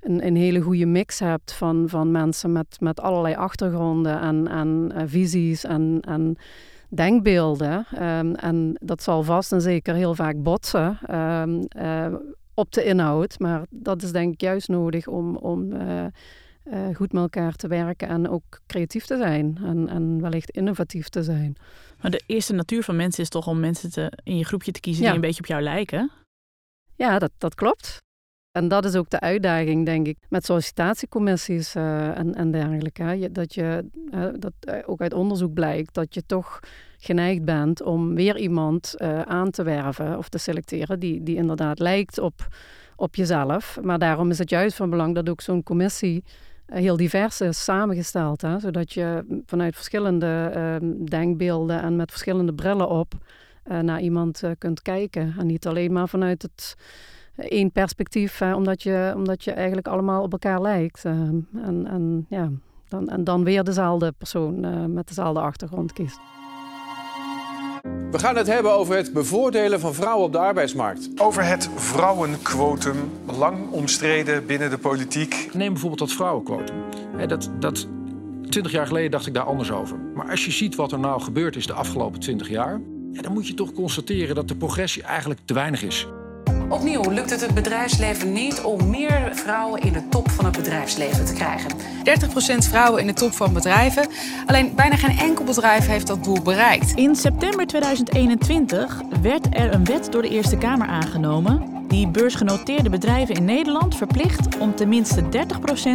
een, 0.00 0.26
een 0.26 0.36
hele 0.36 0.60
goede 0.60 0.86
mix 0.86 1.18
hebt 1.18 1.52
van, 1.52 1.88
van 1.88 2.10
mensen 2.10 2.52
met, 2.52 2.76
met 2.80 3.00
allerlei 3.00 3.34
achtergronden 3.34 4.20
en, 4.20 4.48
en 4.48 4.92
uh, 4.94 5.02
visies 5.06 5.64
en, 5.64 6.00
en 6.00 6.36
denkbeelden. 6.88 7.86
Um, 8.02 8.34
en 8.34 8.76
dat 8.80 9.02
zal 9.02 9.22
vast 9.22 9.52
en 9.52 9.60
zeker 9.60 9.94
heel 9.94 10.14
vaak 10.14 10.42
botsen 10.42 10.98
um, 11.10 11.66
uh, 11.78 12.14
op 12.54 12.72
de 12.72 12.84
inhoud. 12.84 13.38
Maar 13.38 13.66
dat 13.70 14.02
is 14.02 14.12
denk 14.12 14.32
ik 14.32 14.40
juist 14.40 14.68
nodig 14.68 15.06
om, 15.06 15.36
om 15.36 15.72
uh, 15.72 16.04
uh, 16.64 16.94
goed 16.94 17.12
met 17.12 17.22
elkaar 17.22 17.52
te 17.52 17.68
werken 17.68 18.08
en 18.08 18.28
ook 18.28 18.60
creatief 18.66 19.04
te 19.06 19.16
zijn. 19.16 19.58
En, 19.62 19.88
en 19.88 20.20
wellicht 20.20 20.50
innovatief 20.50 21.08
te 21.08 21.22
zijn. 21.22 21.56
Maar 22.00 22.10
de 22.10 22.22
eerste 22.26 22.52
natuur 22.52 22.82
van 22.82 22.96
mensen 22.96 23.22
is 23.22 23.28
toch 23.28 23.46
om 23.46 23.60
mensen 23.60 23.90
te, 23.90 24.12
in 24.22 24.36
je 24.36 24.44
groepje 24.44 24.72
te 24.72 24.80
kiezen 24.80 25.04
die 25.04 25.14
een 25.14 25.20
beetje 25.20 25.42
op 25.42 25.46
jou 25.46 25.62
lijken? 25.62 26.10
Ja, 26.94 27.18
dat, 27.18 27.30
dat 27.38 27.54
klopt. 27.54 28.04
En 28.56 28.68
dat 28.68 28.84
is 28.84 28.94
ook 28.94 29.10
de 29.10 29.20
uitdaging, 29.20 29.84
denk 29.84 30.06
ik, 30.06 30.18
met 30.28 30.44
sollicitatiecommissies 30.44 31.74
uh, 31.74 32.18
en, 32.18 32.34
en 32.34 32.50
dergelijke. 32.50 33.28
Dat 33.32 33.54
je, 33.54 33.84
uh, 34.14 34.24
dat 34.38 34.52
ook 34.86 35.00
uit 35.00 35.12
onderzoek 35.12 35.54
blijkt 35.54 35.94
dat 35.94 36.14
je 36.14 36.26
toch 36.26 36.60
geneigd 36.98 37.44
bent 37.44 37.82
om 37.82 38.14
weer 38.14 38.38
iemand 38.38 38.94
aan 39.24 39.50
te 39.50 39.62
werven 39.62 40.18
of 40.18 40.28
te 40.28 40.38
selecteren 40.38 40.98
die, 41.00 41.22
die 41.22 41.36
inderdaad 41.36 41.78
lijkt 41.78 42.18
op, 42.18 42.48
op 42.96 43.14
jezelf. 43.14 43.78
Maar 43.82 43.98
daarom 43.98 44.30
is 44.30 44.38
het 44.38 44.50
juist 44.50 44.76
van 44.76 44.90
belang 44.90 45.14
dat 45.14 45.28
ook 45.28 45.40
zo'n 45.40 45.62
commissie 45.62 46.24
heel 46.66 46.96
divers 46.96 47.40
is 47.40 47.64
samengesteld. 47.64 48.40
Hè, 48.42 48.58
zodat 48.58 48.92
je 48.92 49.40
vanuit 49.46 49.74
verschillende 49.74 50.50
ehm, 50.54 51.04
denkbeelden 51.04 51.82
en 51.82 51.96
met 51.96 52.10
verschillende 52.10 52.54
brillen 52.54 52.88
op 52.88 53.14
naar 53.82 54.00
iemand 54.00 54.42
kunt 54.58 54.82
kijken. 54.82 55.34
En 55.38 55.46
niet 55.46 55.66
alleen 55.66 55.92
maar 55.92 56.08
vanuit 56.08 56.42
het 56.42 56.76
één 57.36 57.72
perspectief, 57.72 58.42
omdat, 58.42 58.82
je, 58.82 59.12
omdat 59.16 59.44
je 59.44 59.50
eigenlijk 59.50 59.86
allemaal 59.86 60.22
op 60.22 60.32
elkaar 60.32 60.60
lijkt. 60.60 61.04
Uh, 61.04 61.12
en, 61.12 61.86
en, 61.86 62.26
ja, 62.28 62.50
dan, 62.88 63.08
en 63.08 63.24
dan 63.24 63.44
weer 63.44 63.64
dezelfde 63.64 64.12
persoon 64.18 64.64
uh, 64.64 64.84
met 64.84 65.08
dezelfde 65.08 65.40
achtergrond 65.40 65.92
kiest. 65.92 66.18
We 68.10 68.18
gaan 68.18 68.36
het 68.36 68.46
hebben 68.46 68.72
over 68.72 68.96
het 68.96 69.12
bevoordelen 69.12 69.80
van 69.80 69.94
vrouwen 69.94 70.24
op 70.24 70.32
de 70.32 70.38
arbeidsmarkt. 70.38 71.10
Over 71.20 71.44
het 71.44 71.70
vrouwenquotum, 71.74 73.10
lang 73.38 73.70
omstreden 73.70 74.46
binnen 74.46 74.70
de 74.70 74.78
politiek. 74.78 75.48
Neem 75.52 75.72
bijvoorbeeld 75.72 76.00
dat 76.00 76.12
vrouwenquotum. 76.12 76.76
dat, 77.26 77.50
dat, 77.58 77.88
20 78.48 78.72
jaar 78.72 78.86
geleden 78.86 79.10
dacht 79.10 79.26
ik 79.26 79.34
daar 79.34 79.44
anders 79.44 79.70
over. 79.70 79.98
Maar 80.14 80.30
als 80.30 80.44
je 80.44 80.50
ziet 80.50 80.74
wat 80.74 80.92
er 80.92 80.98
nou 80.98 81.20
gebeurd 81.20 81.56
is 81.56 81.66
de 81.66 81.72
afgelopen 81.72 82.20
20 82.20 82.48
jaar... 82.48 82.80
Ja, 83.12 83.22
dan 83.22 83.32
moet 83.32 83.46
je 83.46 83.54
toch 83.54 83.72
constateren 83.72 84.34
dat 84.34 84.48
de 84.48 84.56
progressie 84.56 85.02
eigenlijk 85.02 85.40
te 85.44 85.54
weinig 85.54 85.82
is. 85.82 86.06
Opnieuw 86.68 87.10
lukt 87.10 87.30
het 87.30 87.40
het 87.40 87.54
bedrijfsleven 87.54 88.32
niet 88.32 88.60
om 88.60 88.90
meer 88.90 89.30
vrouwen 89.32 89.80
in 89.80 89.92
de 89.92 90.08
top 90.08 90.30
van 90.30 90.44
het 90.44 90.56
bedrijfsleven 90.56 91.24
te 91.24 91.32
krijgen. 91.32 91.70
30% 91.74 92.68
vrouwen 92.68 93.00
in 93.00 93.06
de 93.06 93.12
top 93.12 93.32
van 93.32 93.52
bedrijven. 93.52 94.08
Alleen 94.46 94.74
bijna 94.74 94.96
geen 94.96 95.18
enkel 95.18 95.44
bedrijf 95.44 95.86
heeft 95.86 96.06
dat 96.06 96.24
doel 96.24 96.42
bereikt. 96.42 96.92
In 96.92 97.16
september 97.16 97.66
2021 97.66 99.00
werd 99.22 99.46
er 99.50 99.74
een 99.74 99.84
wet 99.84 100.12
door 100.12 100.22
de 100.22 100.28
Eerste 100.28 100.56
Kamer 100.56 100.86
aangenomen 100.86 101.84
die 101.88 102.08
beursgenoteerde 102.08 102.90
bedrijven 102.90 103.34
in 103.34 103.44
Nederland 103.44 103.96
verplicht 103.96 104.58
om 104.58 104.74
tenminste 104.74 105.22
30% 105.22 105.26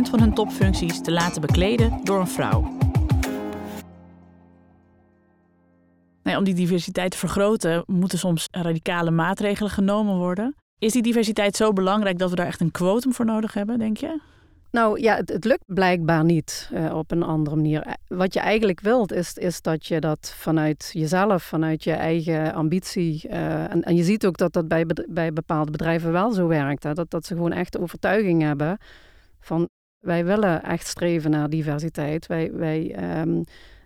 van 0.09 0.19
hun 0.19 0.33
topfuncties 0.33 1.01
te 1.01 1.11
laten 1.11 1.41
bekleden 1.41 1.99
door 2.03 2.19
een 2.19 2.27
vrouw. 2.27 2.77
Nee, 6.23 6.37
om 6.37 6.43
die 6.43 6.53
diversiteit 6.53 7.11
te 7.11 7.17
vergroten 7.17 7.83
moeten 7.85 8.19
soms 8.19 8.47
radicale 8.51 9.11
maatregelen 9.11 9.71
genomen 9.71 10.17
worden. 10.17 10.55
Is 10.81 10.93
die 10.93 11.01
diversiteit 11.01 11.55
zo 11.55 11.73
belangrijk 11.73 12.17
dat 12.17 12.29
we 12.29 12.35
daar 12.35 12.45
echt 12.45 12.61
een 12.61 12.71
quotum 12.71 13.13
voor 13.13 13.25
nodig 13.25 13.53
hebben, 13.53 13.79
denk 13.79 13.97
je? 13.97 14.19
Nou 14.71 15.01
ja, 15.01 15.15
het, 15.15 15.45
lukt 15.45 15.63
blijkbaar 15.65 16.23
niet 16.23 16.69
uh, 16.73 16.95
op 16.95 17.11
een 17.11 17.23
andere 17.23 17.55
manier. 17.55 17.81
Eh, 17.81 17.93
wat 18.07 18.33
je 18.33 18.39
eigenlijk 18.39 18.79
wilt, 18.79 19.11
is, 19.11 19.33
is 19.33 19.61
dat 19.61 19.85
je 19.85 19.99
dat 19.99 20.33
vanuit 20.37 20.89
jezelf, 20.93 21.43
vanuit 21.43 21.83
je 21.83 21.91
eigen 21.91 22.53
ambitie. 22.53 23.21
Uh, 23.29 23.71
en, 23.71 23.83
en 23.83 23.95
je 23.95 24.03
ziet 24.03 24.25
ook 24.25 24.37
dat 24.37 24.53
dat 24.53 24.67
bij, 24.67 24.85
bij 25.09 25.33
bepaalde 25.33 25.71
bedrijven 25.71 26.11
wel 26.11 26.31
zo 26.31 26.47
werkt. 26.47 26.83
Hè? 26.83 26.93
Dat, 26.93 27.09
dat 27.09 27.25
ze 27.25 27.35
gewoon 27.35 27.51
echt 27.53 27.79
overtuiging 27.79 28.41
hebben 28.41 28.77
van 29.39 29.69
wij 29.99 30.25
willen 30.25 30.63
echt 30.63 30.87
streven 30.87 31.31
naar 31.31 31.49
diversiteit. 31.49 32.27
Wij, 32.27 32.51
wij 32.53 32.95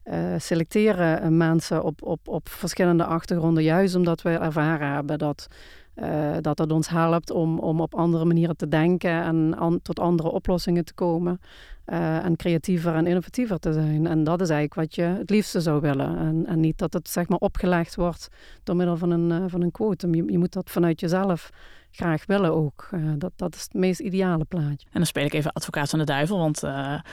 uh, 0.06 0.34
selecteren 0.38 1.38
mensen 1.38 1.84
op, 1.84 2.02
op, 2.04 2.28
op 2.28 2.50
verschillende 2.50 3.06
achtergronden, 3.06 3.64
juist 3.64 3.96
omdat 3.96 4.22
we 4.22 4.30
ervaren 4.30 4.92
hebben 4.92 5.18
dat 5.18 5.48
uh, 5.96 6.36
dat 6.42 6.58
het 6.58 6.72
ons 6.72 6.90
helpt 6.90 7.32
om, 7.32 7.60
om 7.60 7.82
op 7.82 7.96
andere 7.96 8.26
manieren 8.26 8.58
te 8.58 8.68
denken 8.68 9.24
en 9.24 9.58
an, 9.58 9.80
tot 9.82 10.00
andere 10.00 10.32
oplossingen 10.32 10.86
te 10.86 10.94
komen. 10.94 11.42
Uh, 11.86 12.26
en 12.26 12.36
creatiever 12.36 12.96
en 12.96 13.08
innovatiever 13.08 13.60
te 13.60 13.74
zijn. 13.74 14.08
En 14.08 14.24
dat 14.24 14.42
is 14.42 14.50
eigenlijk 14.50 14.74
wat 14.74 14.96
je 14.96 15.02
het 15.02 15.30
liefste 15.30 15.62
zou 15.62 15.82
willen. 15.82 16.18
En, 16.18 16.46
en 16.46 16.60
niet 16.60 16.78
dat 16.78 16.94
het 16.94 17.10
zeg 17.10 17.28
maar 17.28 17.38
opgelegd 17.38 17.96
wordt 17.96 18.28
door 18.64 18.76
middel 18.76 18.98
van 18.98 19.12
een, 19.12 19.30
uh, 19.30 19.44
van 19.48 19.62
een 19.62 19.72
quotum. 19.72 20.16
Je, 20.16 20.32
je 20.32 20.38
moet 20.38 20.54
dat 20.54 20.70
vanuit 20.70 21.00
jezelf 21.00 21.50
graag 21.92 22.26
willen 22.26 22.54
ook. 22.54 22.90
Dat, 23.18 23.32
dat 23.36 23.56
is 23.56 23.62
het 23.62 23.74
meest 23.74 24.00
ideale 24.00 24.46
plaatje. 24.46 24.86
En 24.86 24.94
dan 24.94 25.06
speel 25.06 25.26
ik 25.26 25.34
even 25.34 25.54
advocaat 25.54 25.90
van 25.90 26.00
de 26.00 26.06
duivel, 26.06 26.38
want 26.38 26.62
er 26.62 27.04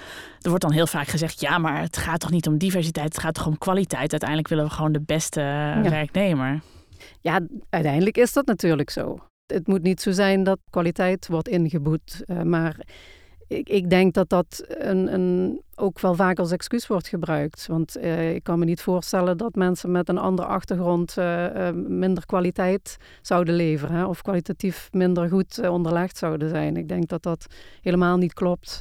wordt 0.42 0.62
dan 0.62 0.72
heel 0.72 0.86
vaak 0.86 1.06
gezegd: 1.06 1.40
ja, 1.40 1.58
maar 1.58 1.80
het 1.80 1.96
gaat 1.96 2.20
toch 2.20 2.30
niet 2.30 2.46
om 2.46 2.58
diversiteit, 2.58 3.08
het 3.08 3.18
gaat 3.18 3.34
toch 3.34 3.46
om 3.46 3.58
kwaliteit. 3.58 4.10
Uiteindelijk 4.10 4.48
willen 4.48 4.64
we 4.64 4.70
gewoon 4.70 4.92
de 4.92 5.00
beste 5.00 5.40
ja. 5.40 5.82
werknemer. 5.82 6.60
Ja, 7.20 7.40
uiteindelijk 7.70 8.16
is 8.16 8.32
dat 8.32 8.46
natuurlijk 8.46 8.90
zo. 8.90 9.18
Het 9.46 9.66
moet 9.66 9.82
niet 9.82 10.00
zo 10.00 10.10
zijn 10.10 10.42
dat 10.44 10.58
kwaliteit 10.70 11.28
wordt 11.28 11.48
ingeboet, 11.48 12.22
uh, 12.26 12.42
maar 12.42 12.86
ik, 13.46 13.68
ik, 13.68 13.90
denk 13.90 14.14
dat 14.14 14.28
dat 14.28 14.64
een, 14.66 15.14
een, 15.14 15.60
ook 15.74 16.00
wel 16.00 16.14
vaak 16.14 16.38
als 16.38 16.50
excuus 16.50 16.86
wordt 16.86 17.08
gebruikt. 17.08 17.66
Want 17.66 17.96
uh, 17.96 18.34
ik 18.34 18.42
kan 18.42 18.58
me 18.58 18.64
niet 18.64 18.82
voorstellen 18.82 19.36
dat 19.36 19.54
mensen 19.54 19.90
met 19.90 20.08
een 20.08 20.18
andere 20.18 20.48
achtergrond 20.48 21.16
uh, 21.18 21.70
minder 21.72 22.26
kwaliteit 22.26 22.96
zouden 23.22 23.54
leveren. 23.54 24.08
Of 24.08 24.22
kwalitatief 24.22 24.88
minder 24.92 25.28
goed 25.28 25.68
onderlegd 25.68 26.16
zouden 26.16 26.48
zijn. 26.48 26.76
Ik 26.76 26.88
denk 26.88 27.08
dat 27.08 27.22
dat 27.22 27.46
helemaal 27.80 28.16
niet 28.16 28.34
klopt. 28.34 28.80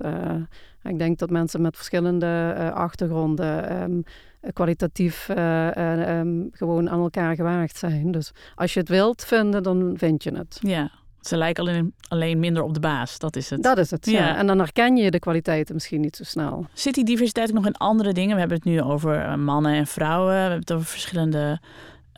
ik 0.84 1.00
denk 1.00 1.18
dat 1.18 1.30
mensen 1.30 1.62
met 1.62 1.75
verschillende 1.75 2.72
achtergronden 2.74 3.82
um, 3.82 4.04
kwalitatief 4.53 5.29
uh, 5.29 6.19
um, 6.19 6.50
gewoon 6.51 6.89
aan 6.89 7.00
elkaar 7.00 7.36
gewaagd 7.36 7.77
zijn. 7.77 8.12
Dus 8.12 8.31
als 8.55 8.74
je 8.74 8.79
het 8.79 8.89
wilt 8.89 9.25
vinden, 9.25 9.63
dan 9.63 9.93
vind 9.98 10.24
je 10.24 10.31
het. 10.31 10.57
Ja, 10.62 10.91
ze 11.21 11.38
lijken 11.38 11.63
alleen, 11.63 11.93
alleen 12.07 12.39
minder 12.39 12.63
op 12.63 12.74
de 12.74 12.79
baas, 12.79 13.19
dat 13.19 13.36
is 13.36 13.50
het. 13.50 13.63
Dat 13.63 13.77
is 13.77 13.91
het, 13.91 14.05
ja. 14.05 14.19
ja. 14.19 14.38
En 14.38 14.48
dan 14.48 14.57
herken 14.57 14.98
je 14.98 15.12
de 15.12 15.19
kwaliteiten 15.19 15.74
misschien 15.74 16.01
niet 16.01 16.15
zo 16.15 16.24
snel. 16.24 16.65
Zit 16.74 16.93
die 16.93 17.05
diversiteit 17.05 17.50
ook 17.50 17.55
nog 17.55 17.65
in 17.65 17.77
andere 17.77 18.13
dingen? 18.13 18.33
We 18.33 18.39
hebben 18.39 18.57
het 18.57 18.65
nu 18.65 18.81
over 18.81 19.39
mannen 19.39 19.74
en 19.74 19.88
vrouwen. 19.88 20.33
We 20.33 20.39
hebben 20.39 20.60
het 20.60 20.74
over 20.74 20.86
verschillende 20.86 21.60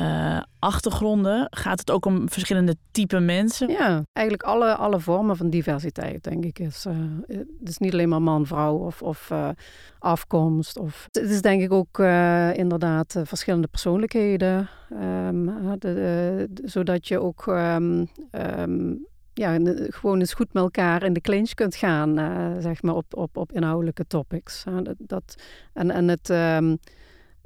uh, 0.02 0.42
achtergronden? 0.60 1.48
Gaat 1.50 1.80
het 1.80 1.92
ook 1.92 2.06
om 2.06 2.30
verschillende 2.30 2.76
type 2.92 3.20
mensen? 3.20 3.70
Ja, 3.70 4.04
eigenlijk 4.14 4.48
alle, 4.48 4.76
alle 4.76 5.00
vormen 5.00 5.38
van 5.38 5.50
diversiteit, 5.50 6.24
denk 6.24 6.46
ik. 6.46 6.60
Is, 6.60 6.86
uh, 6.86 6.94
het 7.28 7.70
is 7.70 7.78
niet 7.78 7.94
alleen 7.94 8.10
maar 8.10 8.22
man, 8.22 8.46
vrouw 8.46 8.76
of, 8.76 9.02
of 9.02 9.30
uh, 9.32 9.50
afkomst. 10.00 10.78
Of, 10.78 11.08
het 11.12 11.30
is 11.30 11.42
denk 11.42 11.62
ik 11.62 11.72
ook 11.72 12.00
inderdaad 12.58 13.22
verschillende 13.24 13.68
persoonlijkheden. 13.68 14.70
De, 14.90 15.78
de, 15.80 16.50
zodat 16.64 17.08
je 17.08 17.20
ook 17.20 17.46
um, 17.46 18.08
um, 18.32 19.06
ja, 19.34 19.58
gewoon 19.90 20.20
eens 20.20 20.34
goed 20.34 20.54
met 20.54 20.64
elkaar 20.64 21.04
in 21.04 21.14
de 21.14 21.22
clinch 21.22 21.54
kunt 21.54 21.76
gaan, 21.76 22.16
zeg 22.62 22.82
maar, 22.82 22.96
op, 22.96 23.18
op, 23.18 23.38
op 23.38 23.52
inhoudelijke 23.52 24.08
topics. 24.08 24.64
dat, 24.98 25.36
en, 25.74 25.92
en 25.92 26.08
het 26.08 26.30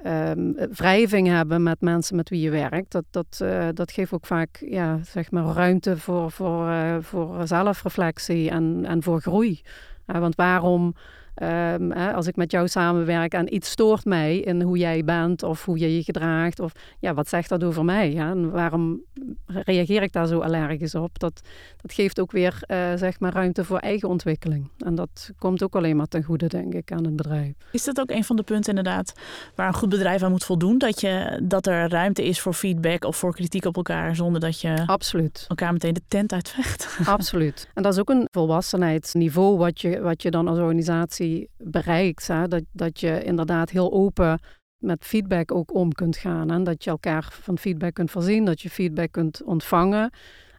um, 0.06 0.56
wrijving 0.70 1.28
hebben 1.28 1.62
met 1.62 1.80
mensen 1.80 2.16
met 2.16 2.28
wie 2.28 2.40
je 2.40 2.50
werkt. 2.50 2.92
Dat, 2.92 3.04
dat, 3.10 3.38
uh, 3.42 3.68
dat 3.74 3.92
geeft 3.92 4.12
ook 4.12 4.26
vaak 4.26 4.64
ja, 4.66 4.98
zeg 5.02 5.30
maar 5.30 5.44
ruimte 5.44 5.96
voor, 5.96 6.30
voor, 6.30 6.68
uh, 6.68 6.96
voor 7.00 7.46
zelfreflectie 7.46 8.50
en, 8.50 8.84
en 8.84 9.02
voor 9.02 9.20
groei. 9.20 9.60
Uh, 10.06 10.18
want 10.18 10.34
waarom 10.34 10.94
Um, 11.42 11.92
hè, 11.92 12.12
als 12.12 12.26
ik 12.26 12.36
met 12.36 12.50
jou 12.50 12.68
samenwerk 12.68 13.32
en 13.32 13.54
iets 13.54 13.70
stoort 13.70 14.04
mij 14.04 14.38
in 14.38 14.62
hoe 14.62 14.78
jij 14.78 15.04
bent 15.04 15.42
of 15.42 15.64
hoe 15.64 15.78
je 15.78 15.96
je 15.96 16.02
gedraagt, 16.02 16.60
of 16.60 16.72
ja, 16.98 17.14
wat 17.14 17.28
zegt 17.28 17.48
dat 17.48 17.64
over 17.64 17.84
mij? 17.84 18.12
Ja? 18.12 18.30
En 18.30 18.50
waarom 18.50 19.00
reageer 19.46 20.02
ik 20.02 20.12
daar 20.12 20.26
zo 20.26 20.38
allergisch 20.40 20.94
op? 20.94 21.18
Dat, 21.18 21.40
dat 21.80 21.92
geeft 21.92 22.20
ook 22.20 22.32
weer 22.32 22.62
uh, 22.66 22.76
zeg 22.94 23.20
maar 23.20 23.32
ruimte 23.32 23.64
voor 23.64 23.78
eigen 23.78 24.08
ontwikkeling. 24.08 24.68
En 24.78 24.94
dat 24.94 25.30
komt 25.38 25.62
ook 25.62 25.76
alleen 25.76 25.96
maar 25.96 26.06
ten 26.06 26.22
goede, 26.22 26.46
denk 26.46 26.74
ik, 26.74 26.92
aan 26.92 27.04
het 27.04 27.16
bedrijf. 27.16 27.52
Is 27.72 27.84
dat 27.84 28.00
ook 28.00 28.10
een 28.10 28.24
van 28.24 28.36
de 28.36 28.42
punten 28.42 28.76
inderdaad 28.76 29.12
waar 29.54 29.68
een 29.68 29.74
goed 29.74 29.88
bedrijf 29.88 30.22
aan 30.22 30.30
moet 30.30 30.44
voldoen? 30.44 30.78
Dat, 30.78 31.00
je, 31.00 31.40
dat 31.42 31.66
er 31.66 31.88
ruimte 31.88 32.24
is 32.24 32.40
voor 32.40 32.54
feedback 32.54 33.04
of 33.04 33.16
voor 33.16 33.34
kritiek 33.34 33.64
op 33.64 33.76
elkaar 33.76 34.16
zonder 34.16 34.40
dat 34.40 34.60
je 34.60 34.82
Absoluut. 34.86 35.44
elkaar 35.48 35.72
meteen 35.72 35.94
de 35.94 36.02
tent 36.08 36.32
uitvecht? 36.32 36.98
Absoluut. 37.04 37.68
En 37.74 37.82
dat 37.82 37.92
is 37.92 37.98
ook 37.98 38.10
een 38.10 38.28
volwassenheidsniveau 38.30 39.56
wat 39.56 39.80
je, 39.80 40.00
wat 40.00 40.22
je 40.22 40.30
dan 40.30 40.48
als 40.48 40.58
organisatie 40.58 41.27
bereikt. 41.56 42.26
Hè? 42.26 42.48
Dat, 42.48 42.62
dat 42.72 43.00
je 43.00 43.22
inderdaad 43.24 43.70
heel 43.70 43.92
open 43.92 44.38
met 44.78 45.04
feedback 45.04 45.52
ook 45.52 45.74
om 45.74 45.92
kunt 45.92 46.16
gaan. 46.16 46.50
En 46.50 46.64
dat 46.64 46.84
je 46.84 46.90
elkaar 46.90 47.28
van 47.30 47.58
feedback 47.58 47.94
kunt 47.94 48.10
voorzien, 48.10 48.44
dat 48.44 48.60
je 48.60 48.70
feedback 48.70 49.12
kunt 49.12 49.42
ontvangen. 49.42 50.10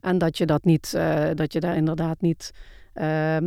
En 0.02 0.18
dat 0.18 0.38
je, 0.38 0.46
dat 0.46 0.64
niet, 0.64 0.94
uh, 0.96 1.26
dat 1.36 1.54
je 1.54 1.60
daar 1.60 1.76
inderdaad 1.76 2.22
niet 2.22 2.52
uh, 2.96 3.38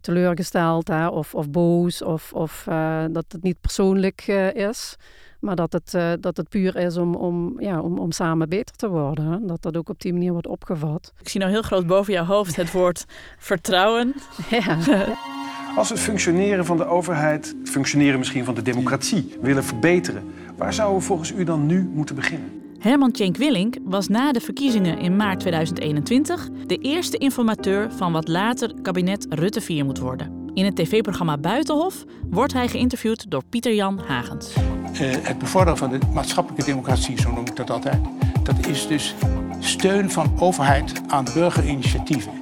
teleurgesteld 0.00 0.88
hè, 0.88 1.06
of, 1.06 1.34
of 1.34 1.50
boos 1.50 2.02
of, 2.02 2.32
of 2.32 2.66
uh, 2.68 3.04
dat 3.10 3.24
het 3.28 3.42
niet 3.42 3.60
persoonlijk 3.60 4.26
is. 4.54 4.96
Maar 5.40 5.56
dat 5.56 5.72
het, 5.72 6.22
dat 6.22 6.36
het 6.36 6.48
puur 6.48 6.76
is 6.76 6.96
om, 6.96 7.14
om, 7.14 7.60
ja, 7.60 7.80
om, 7.80 7.98
om 7.98 8.12
samen 8.12 8.48
beter 8.48 8.76
te 8.76 8.88
worden. 8.88 9.24
Hè? 9.24 9.38
Dat 9.46 9.62
dat 9.62 9.76
ook 9.76 9.88
op 9.88 10.00
die 10.00 10.12
manier 10.12 10.32
wordt 10.32 10.46
opgevat. 10.46 11.12
Ik 11.20 11.28
zie 11.28 11.40
nou 11.40 11.52
heel 11.52 11.62
groot 11.62 11.86
boven 11.86 12.12
jouw 12.12 12.24
hoofd 12.24 12.56
het 12.56 12.72
woord 12.72 13.04
vertrouwen. 13.38 14.14
Ja. 14.50 14.78
Als 15.76 15.88
we 15.88 15.94
het 15.94 16.02
functioneren 16.02 16.64
van 16.64 16.76
de 16.76 16.84
overheid, 16.84 17.54
het 17.60 17.70
functioneren 17.70 18.18
misschien 18.18 18.44
van 18.44 18.54
de 18.54 18.62
democratie, 18.62 19.34
willen 19.40 19.64
verbeteren, 19.64 20.22
waar 20.56 20.72
zouden 20.72 20.98
we 20.98 21.04
volgens 21.04 21.32
u 21.32 21.44
dan 21.44 21.66
nu 21.66 21.90
moeten 21.94 22.14
beginnen? 22.14 22.62
Herman 22.78 23.10
Tjenk 23.10 23.36
Willink 23.36 23.76
was 23.84 24.08
na 24.08 24.32
de 24.32 24.40
verkiezingen 24.40 24.98
in 24.98 25.16
maart 25.16 25.40
2021 25.40 26.48
de 26.66 26.76
eerste 26.76 27.18
informateur 27.18 27.92
van 27.92 28.12
wat 28.12 28.28
later 28.28 28.74
kabinet 28.82 29.26
Rutte 29.28 29.60
4 29.60 29.84
moet 29.84 29.98
worden. 29.98 30.50
In 30.54 30.64
het 30.64 30.76
tv-programma 30.76 31.38
Buitenhof 31.38 32.04
wordt 32.30 32.52
hij 32.52 32.68
geïnterviewd 32.68 33.30
door 33.30 33.42
Pieter-Jan 33.48 34.00
Hagens. 34.06 34.54
Uh, 34.56 35.10
het 35.22 35.38
bevorderen 35.38 35.78
van 35.78 35.90
de 35.90 35.98
maatschappelijke 36.12 36.64
democratie, 36.64 37.20
zo 37.20 37.32
noem 37.32 37.46
ik 37.46 37.56
dat 37.56 37.70
altijd, 37.70 38.00
dat 38.42 38.66
is 38.66 38.86
dus 38.86 39.14
steun 39.58 40.10
van 40.10 40.32
overheid 40.38 40.92
aan 41.06 41.24
burgerinitiatieven. 41.34 42.32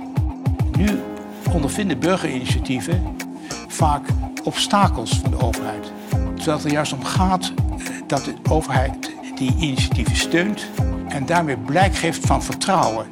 Nu 0.78 0.88
ondervinden 1.52 1.98
burgerinitiatieven 1.98 3.16
vaak 3.68 4.06
obstakels 4.44 5.18
van 5.18 5.30
de 5.30 5.40
overheid. 5.40 5.92
Terwijl 6.10 6.56
het 6.56 6.64
er 6.64 6.72
juist 6.72 6.92
om 6.92 7.04
gaat 7.04 7.52
eh, 7.78 7.86
dat 8.06 8.24
de 8.24 8.34
overheid 8.48 9.12
die 9.34 9.54
initiatieven 9.58 10.16
steunt 10.16 10.66
en 11.08 11.26
daarmee 11.26 11.56
blijk 11.56 11.94
geeft 11.94 12.26
van 12.26 12.42
vertrouwen. 12.42 13.06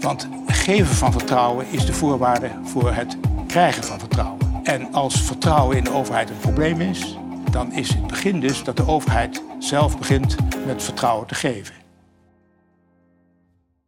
Want 0.00 0.28
geven 0.46 0.94
van 0.94 1.12
vertrouwen 1.12 1.66
is 1.70 1.86
de 1.86 1.92
voorwaarde 1.92 2.50
voor 2.64 2.92
het 2.92 3.16
krijgen 3.46 3.84
van 3.84 3.98
vertrouwen. 3.98 4.38
En 4.62 4.92
als 4.92 5.20
vertrouwen 5.20 5.76
in 5.76 5.84
de 5.84 5.92
overheid 5.92 6.30
een 6.30 6.38
probleem 6.38 6.80
is, 6.80 7.18
dan 7.50 7.72
is 7.72 7.88
het 7.88 8.06
begin 8.06 8.40
dus 8.40 8.64
dat 8.64 8.76
de 8.76 8.86
overheid 8.86 9.42
zelf 9.58 9.98
begint 9.98 10.36
met 10.66 10.82
vertrouwen 10.82 11.26
te 11.26 11.34
geven. 11.34 11.74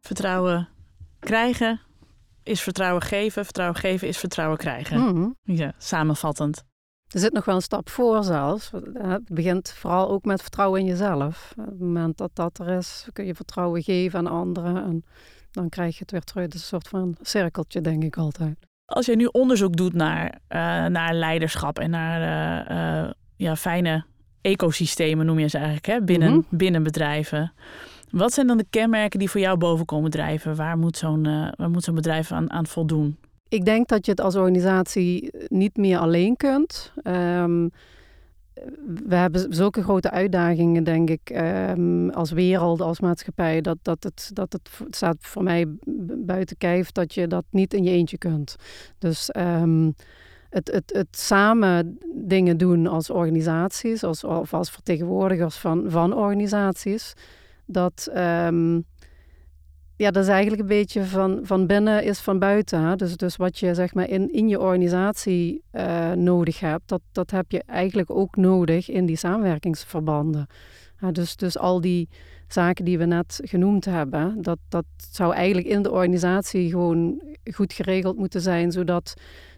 Vertrouwen 0.01 0.67
krijgen 1.19 1.81
is 2.45 2.61
vertrouwen 2.61 3.01
geven, 3.01 3.43
vertrouwen 3.43 3.79
geven 3.79 4.07
is 4.07 4.17
vertrouwen 4.17 4.57
krijgen. 4.57 4.99
Mm. 4.99 5.35
Ja, 5.43 5.73
samenvattend. 5.77 6.63
Er 7.07 7.19
zit 7.19 7.33
nog 7.33 7.45
wel 7.45 7.55
een 7.55 7.61
stap 7.61 7.89
voor 7.89 8.23
zelfs. 8.23 8.71
Het 8.93 9.29
begint 9.29 9.71
vooral 9.71 10.09
ook 10.09 10.25
met 10.25 10.41
vertrouwen 10.41 10.79
in 10.79 10.85
jezelf. 10.85 11.53
Op 11.57 11.65
het 11.65 11.79
moment 11.79 12.17
dat 12.17 12.31
dat 12.33 12.59
er 12.59 12.67
is, 12.67 13.07
kun 13.13 13.25
je 13.25 13.35
vertrouwen 13.35 13.83
geven 13.83 14.19
aan 14.19 14.27
anderen. 14.27 14.83
En 14.83 15.05
dan 15.51 15.69
krijg 15.69 15.93
je 15.93 15.99
het 15.99 16.11
weer 16.11 16.21
terug. 16.21 16.43
Het 16.43 16.53
is 16.53 16.61
een 16.61 16.67
soort 16.67 16.87
van 16.87 17.15
cirkeltje, 17.21 17.81
denk 17.81 18.03
ik 18.03 18.17
altijd. 18.17 18.57
Als 18.85 19.05
je 19.05 19.15
nu 19.15 19.25
onderzoek 19.25 19.75
doet 19.75 19.93
naar, 19.93 20.25
uh, 20.25 20.39
naar 20.85 21.13
leiderschap 21.13 21.79
en 21.79 21.89
naar 21.89 22.21
uh, 22.69 23.03
uh, 23.05 23.11
ja, 23.35 23.55
fijne 23.55 24.05
ecosystemen, 24.41 25.25
noem 25.25 25.39
je 25.39 25.47
ze 25.47 25.57
eigenlijk, 25.57 25.85
hè? 25.85 26.01
Binnen, 26.01 26.33
mm 26.33 26.45
-hmm. 26.49 26.57
binnen 26.57 26.83
bedrijven. 26.83 27.53
Wat 28.09 28.33
zijn 28.33 28.47
dan 28.47 28.57
de 28.57 28.65
kenmerken 28.69 29.19
die 29.19 29.29
voor 29.29 29.41
jou 29.41 29.57
boven 29.57 29.85
komen 29.85 30.11
drijven? 30.11 30.55
Waar 30.55 30.77
moet 30.77 30.97
zo'n 30.97 31.25
uh, 31.27 31.47
waar 31.55 31.69
moet 31.69 31.83
zo'n 31.83 31.95
bedrijf 31.95 32.31
aan, 32.31 32.51
aan 32.51 32.65
voldoen? 32.65 33.17
Ik 33.49 33.65
denk 33.65 33.87
dat 33.87 34.05
je 34.05 34.11
het 34.11 34.21
als 34.21 34.35
organisatie 34.35 35.31
niet 35.47 35.77
meer 35.77 35.97
alleen 35.97 36.35
kunt. 36.35 36.91
Um, 37.03 37.71
we 39.05 39.15
hebben 39.15 39.53
zulke 39.53 39.83
grote 39.83 40.11
uitdagingen, 40.11 40.83
denk 40.83 41.09
ik, 41.09 41.29
um, 41.69 42.09
als 42.09 42.31
wereld, 42.31 42.81
als 42.81 42.99
maatschappij, 42.99 43.61
dat, 43.61 43.77
dat, 43.81 44.03
het, 44.03 44.29
dat 44.33 44.53
het 44.53 44.95
staat 44.95 45.17
voor 45.19 45.43
mij 45.43 45.65
buiten 46.17 46.57
kijf 46.57 46.91
dat 46.91 47.13
je 47.13 47.27
dat 47.27 47.43
niet 47.49 47.73
in 47.73 47.83
je 47.83 47.91
eentje 47.91 48.17
kunt. 48.17 48.55
Dus 48.97 49.29
um, 49.37 49.95
het, 50.49 50.71
het, 50.71 50.91
het 50.95 51.17
samen 51.17 51.99
dingen 52.13 52.57
doen 52.57 52.87
als 52.87 53.09
organisaties, 53.09 54.03
als, 54.03 54.23
of 54.23 54.53
als 54.53 54.71
vertegenwoordigers 54.71 55.55
van, 55.55 55.83
van 55.87 56.13
organisaties, 56.13 57.13
dat, 57.65 58.09
um, 58.15 58.85
ja, 59.95 60.11
dat 60.11 60.23
is 60.23 60.29
eigenlijk 60.29 60.61
een 60.61 60.67
beetje 60.67 61.03
van, 61.03 61.39
van 61.43 61.67
binnen 61.67 62.03
is 62.03 62.19
van 62.19 62.39
buiten. 62.39 62.81
Hè? 62.81 62.95
Dus, 62.95 63.17
dus 63.17 63.35
wat 63.35 63.59
je 63.59 63.73
zeg 63.73 63.93
maar 63.93 64.09
in, 64.09 64.33
in 64.33 64.47
je 64.47 64.59
organisatie 64.59 65.63
uh, 65.71 66.11
nodig 66.11 66.59
hebt, 66.59 66.87
dat, 66.87 67.01
dat 67.11 67.31
heb 67.31 67.51
je 67.51 67.63
eigenlijk 67.65 68.09
ook 68.09 68.35
nodig 68.35 68.89
in 68.89 69.05
die 69.05 69.17
samenwerkingsverbanden. 69.17 70.47
Dus, 71.11 71.35
dus 71.35 71.57
al 71.57 71.81
die 71.81 72.09
zaken 72.47 72.85
die 72.85 72.97
we 72.97 73.05
net 73.05 73.39
genoemd 73.43 73.85
hebben, 73.85 74.41
dat, 74.41 74.57
dat 74.69 74.85
zou 75.11 75.33
eigenlijk 75.33 75.67
in 75.67 75.81
de 75.81 75.91
organisatie 75.91 76.69
gewoon 76.69 77.21
goed 77.53 77.73
geregeld 77.73 78.17
moeten 78.17 78.41
zijn, 78.41 78.71
zodat 78.71 79.13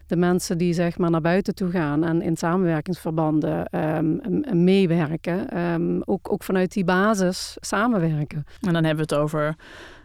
de 0.08 0.16
mensen 0.16 0.58
die 0.58 0.72
zeg 0.72 0.98
maar 0.98 1.10
naar 1.10 1.20
buiten 1.20 1.54
toe 1.54 1.70
gaan 1.70 2.04
en 2.04 2.22
in 2.22 2.36
samenwerkingsverbanden 2.36 3.78
um, 3.96 4.20
meewerken, 4.64 5.58
um, 5.58 6.02
ook, 6.04 6.32
ook 6.32 6.42
vanuit 6.42 6.72
die 6.72 6.84
basis 6.84 7.56
samenwerken. 7.60 8.44
En 8.60 8.72
dan 8.72 8.84
hebben 8.84 9.06
we 9.08 9.14
het 9.14 9.22
over 9.22 9.56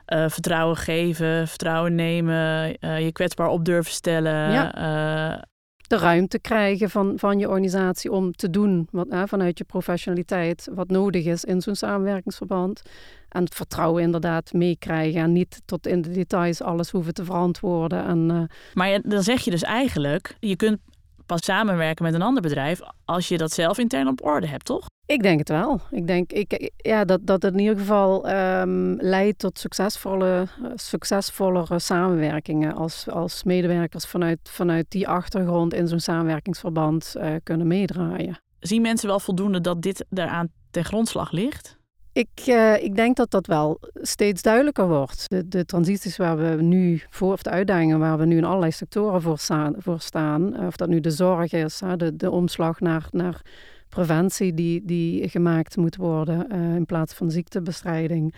uh, 0.08 0.30
vertrouwen 0.30 0.78
geven, 0.78 1.48
vertrouwen 1.48 1.96
nemen, 1.96 2.76
uh, 2.80 3.00
je 3.00 3.12
kwetsbaar 3.12 3.50
op 3.50 3.66
durven 3.66 3.94
stellen. 3.94 4.52
Ja. 4.52 5.36
Uh, 5.36 5.42
de 5.88 5.98
ruimte 5.98 6.40
krijgen 6.40 6.90
van, 6.90 7.14
van 7.16 7.40
je 7.40 7.48
organisatie 7.48 8.12
om 8.12 8.32
te 8.32 8.50
doen 8.50 8.88
wat, 8.92 9.08
vanuit 9.26 9.58
je 9.58 9.64
professionaliteit 9.64 10.68
wat 10.74 10.90
nodig 10.90 11.26
is 11.26 11.44
in 11.44 11.62
zo'n 11.62 11.76
samenwerkingsverband. 11.76 12.82
En 13.30 13.44
het 13.44 13.56
vertrouwen 13.56 14.04
inderdaad 14.04 14.54
meekrijgen 14.54 15.22
en 15.22 15.32
niet 15.32 15.62
tot 15.66 15.88
in 15.88 16.02
de 16.02 16.12
details 16.12 16.62
alles 16.62 16.90
hoeven 16.90 17.14
te 17.14 17.26
verantwoorden. 17.26 18.06
En, 18.06 18.30
uh... 18.30 18.44
Maar 18.74 19.02
dan 19.04 19.24
zeg 19.24 19.42
je 19.42 19.52
dus 19.52 19.64
eigenlijk, 19.64 20.36
je 20.40 20.56
kunt 20.56 20.80
pas 21.26 21.44
samenwerken 21.44 22.06
met 22.06 22.14
een 22.14 22.22
ander 22.22 22.42
bedrijf 22.42 22.80
als 23.06 23.28
je 23.28 23.38
dat 23.38 23.52
zelf 23.52 23.78
intern 23.78 24.08
op 24.08 24.26
orde 24.26 24.48
hebt, 24.48 24.66
toch? 24.66 24.86
Ik 25.06 25.24
denk 25.24 25.40
het 25.40 25.50
wel. 25.50 25.82
Ik 25.92 26.08
denk 26.08 26.32
ik, 26.32 26.72
ja, 26.78 27.06
dat, 27.06 27.20
dat 27.28 27.42
het 27.42 27.54
in 27.54 27.60
ieder 27.60 27.78
geval 27.78 28.30
um, 28.30 28.96
leidt 29.02 29.40
tot 29.40 29.60
succesvolle, 29.60 30.48
succesvollere 30.76 31.80
samenwerkingen 31.80 32.76
als, 32.76 33.10
als 33.10 33.44
medewerkers 33.44 34.06
vanuit, 34.06 34.40
vanuit 34.44 34.86
die 34.90 35.08
achtergrond 35.08 35.74
in 35.74 35.88
zo'n 35.88 36.00
samenwerkingsverband 36.00 37.14
uh, 37.18 37.36
kunnen 37.44 37.68
meedraaien. 37.68 38.38
Zien 38.60 38.82
mensen 38.82 39.08
wel 39.08 39.20
voldoende 39.20 39.62
dat 39.62 39.82
dit 39.82 40.06
daaraan 40.10 40.48
ten 40.72 40.86
grondslag 40.86 41.32
ligt? 41.32 41.78
Ik, 42.14 42.30
uh, 42.48 42.84
ik 42.84 42.96
denk 42.96 43.16
dat 43.16 43.32
dat 43.32 43.48
wel 43.48 43.80
steeds 43.94 44.42
duidelijker 44.42 44.88
wordt. 44.88 45.30
De, 45.30 45.48
de 45.48 45.66
transities 45.66 46.18
waar 46.18 46.38
we 46.38 46.62
nu 46.62 47.02
voor, 47.10 47.34
of 47.34 47.42
de 47.42 47.50
uitdagingen 47.50 48.00
waar 48.00 48.18
we 48.18 48.26
nu 48.26 48.38
in 48.38 48.44
allerlei 48.44 48.72
sectoren 48.72 49.22
voor 49.22 49.38
staan, 49.38 49.76
staan 49.98 50.66
of 50.66 50.76
dat 50.76 50.90
nu 50.90 51.00
de 51.00 51.12
zorg 51.12 51.52
is, 51.52 51.82
de, 51.98 52.16
de 52.16 52.32
omslag 52.32 52.80
naar, 52.80 53.08
naar 53.12 53.42
preventie 53.90 54.54
die, 54.54 54.86
die 54.86 55.30
gemaakt 55.30 55.78
moet 55.78 55.96
worden 55.96 56.48
uh, 56.52 56.76
in 56.76 56.86
plaats 56.86 57.14
van 57.14 57.32
ziektebestrijding. 57.32 58.36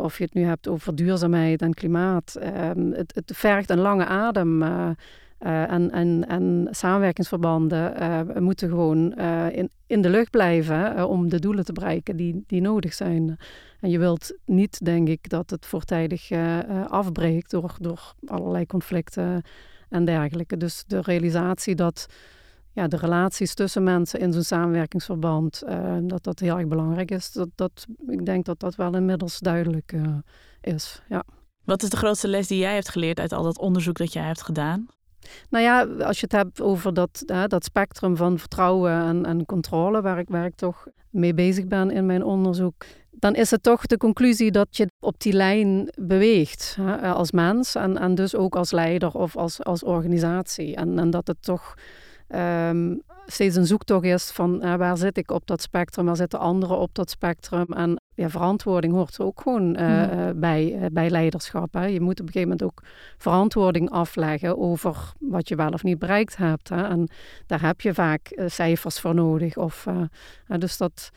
Of 0.00 0.18
je 0.18 0.24
het 0.24 0.34
nu 0.34 0.42
hebt 0.42 0.68
over 0.68 0.94
duurzaamheid 0.94 1.62
en 1.62 1.74
klimaat. 1.74 2.36
Uh, 2.42 2.70
het, 2.96 3.14
het 3.14 3.32
vergt 3.34 3.70
een 3.70 3.78
lange 3.78 4.04
adem. 4.04 4.62
Uh, 5.40 5.70
en, 5.70 5.90
en, 5.90 6.28
en 6.28 6.68
samenwerkingsverbanden 6.70 8.42
moeten 8.42 8.68
gewoon 8.68 9.12
in, 9.50 9.70
in 9.86 10.00
de 10.00 10.10
lucht 10.10 10.30
blijven 10.30 11.08
om 11.08 11.28
de 11.28 11.38
doelen 11.38 11.64
te 11.64 11.72
bereiken 11.72 12.16
die, 12.16 12.44
die 12.46 12.60
nodig 12.60 12.94
zijn. 12.94 13.36
En 13.80 13.90
je 13.90 13.98
wilt 13.98 14.38
niet, 14.44 14.84
denk 14.84 15.08
ik, 15.08 15.28
dat 15.28 15.50
het 15.50 15.66
voortijdig 15.66 16.30
afbreekt 16.88 17.50
door, 17.50 17.76
door 17.80 18.14
allerlei 18.26 18.66
conflicten 18.66 19.42
en 19.88 20.04
dergelijke. 20.04 20.56
Dus 20.56 20.84
de 20.86 21.00
realisatie 21.00 21.74
dat 21.74 22.06
ja, 22.72 22.88
de 22.88 22.96
relaties 22.96 23.54
tussen 23.54 23.82
mensen 23.82 24.20
in 24.20 24.32
zo'n 24.32 24.42
samenwerkingsverband, 24.42 25.62
dat 26.02 26.24
dat 26.24 26.38
heel 26.38 26.58
erg 26.58 26.68
belangrijk 26.68 27.10
is. 27.10 27.32
Dat, 27.32 27.48
dat, 27.54 27.86
ik 28.06 28.26
denk 28.26 28.44
dat 28.44 28.60
dat 28.60 28.74
wel 28.74 28.94
inmiddels 28.94 29.38
duidelijk 29.38 29.94
is. 30.60 31.02
Ja. 31.08 31.24
Wat 31.64 31.82
is 31.82 31.90
de 31.90 31.96
grootste 31.96 32.28
les 32.28 32.46
die 32.46 32.58
jij 32.58 32.74
hebt 32.74 32.88
geleerd 32.88 33.20
uit 33.20 33.32
al 33.32 33.42
dat 33.42 33.58
onderzoek 33.58 33.96
dat 33.96 34.12
jij 34.12 34.24
hebt 34.24 34.42
gedaan? 34.42 34.86
Nou 35.50 35.64
ja, 35.64 35.82
als 36.04 36.20
je 36.20 36.26
het 36.28 36.32
hebt 36.32 36.60
over 36.60 36.94
dat, 36.94 37.22
hè, 37.26 37.46
dat 37.46 37.64
spectrum 37.64 38.16
van 38.16 38.38
vertrouwen 38.38 38.92
en, 38.92 39.26
en 39.26 39.46
controle, 39.46 40.02
waar 40.02 40.18
ik, 40.18 40.28
waar 40.28 40.46
ik 40.46 40.54
toch 40.54 40.86
mee 41.10 41.34
bezig 41.34 41.66
ben 41.66 41.90
in 41.90 42.06
mijn 42.06 42.24
onderzoek, 42.24 42.84
dan 43.10 43.34
is 43.34 43.50
het 43.50 43.62
toch 43.62 43.86
de 43.86 43.96
conclusie 43.96 44.50
dat 44.50 44.76
je 44.76 44.88
op 45.00 45.20
die 45.20 45.32
lijn 45.32 45.92
beweegt 46.00 46.76
hè, 46.80 47.12
als 47.12 47.30
mens 47.30 47.74
en, 47.74 47.98
en 47.98 48.14
dus 48.14 48.34
ook 48.34 48.56
als 48.56 48.70
leider 48.70 49.12
of 49.12 49.36
als, 49.36 49.62
als 49.62 49.82
organisatie. 49.82 50.76
En, 50.76 50.98
en 50.98 51.10
dat 51.10 51.26
het 51.26 51.42
toch 51.42 51.74
um, 52.68 53.02
steeds 53.26 53.56
een 53.56 53.66
zoektocht 53.66 54.04
is 54.04 54.30
van 54.30 54.76
waar 54.76 54.96
zit 54.96 55.18
ik 55.18 55.30
op 55.30 55.46
dat 55.46 55.62
spectrum, 55.62 56.06
waar 56.06 56.16
zitten 56.16 56.38
anderen 56.38 56.78
op 56.78 56.94
dat 56.94 57.10
spectrum. 57.10 57.66
En 57.72 58.00
ja, 58.14 58.28
verantwoording 58.30 58.92
hoort 58.92 59.20
ook 59.20 59.40
gewoon 59.40 59.80
uh, 59.80 60.00
uh, 60.02 60.30
bij, 60.34 60.88
bij 60.92 61.10
leiderschap. 61.10 61.72
Hè. 61.72 61.84
Je 61.84 62.00
moet 62.00 62.20
op 62.20 62.26
een 62.26 62.32
gegeven 62.32 62.48
moment 62.48 62.62
ook 62.62 62.82
verantwoording 63.18 63.90
afleggen 63.90 64.58
over 64.58 65.12
wat 65.18 65.48
je 65.48 65.56
wel 65.56 65.70
of 65.70 65.82
niet 65.82 65.98
bereikt 65.98 66.36
hebt. 66.36 66.68
Hè. 66.68 66.82
En 66.82 67.08
daar 67.46 67.62
heb 67.62 67.80
je 67.80 67.94
vaak 67.94 68.42
cijfers 68.46 69.00
voor 69.00 69.14
nodig. 69.14 69.56
Of, 69.56 69.86
dus 70.58 70.76
dat 70.76 71.10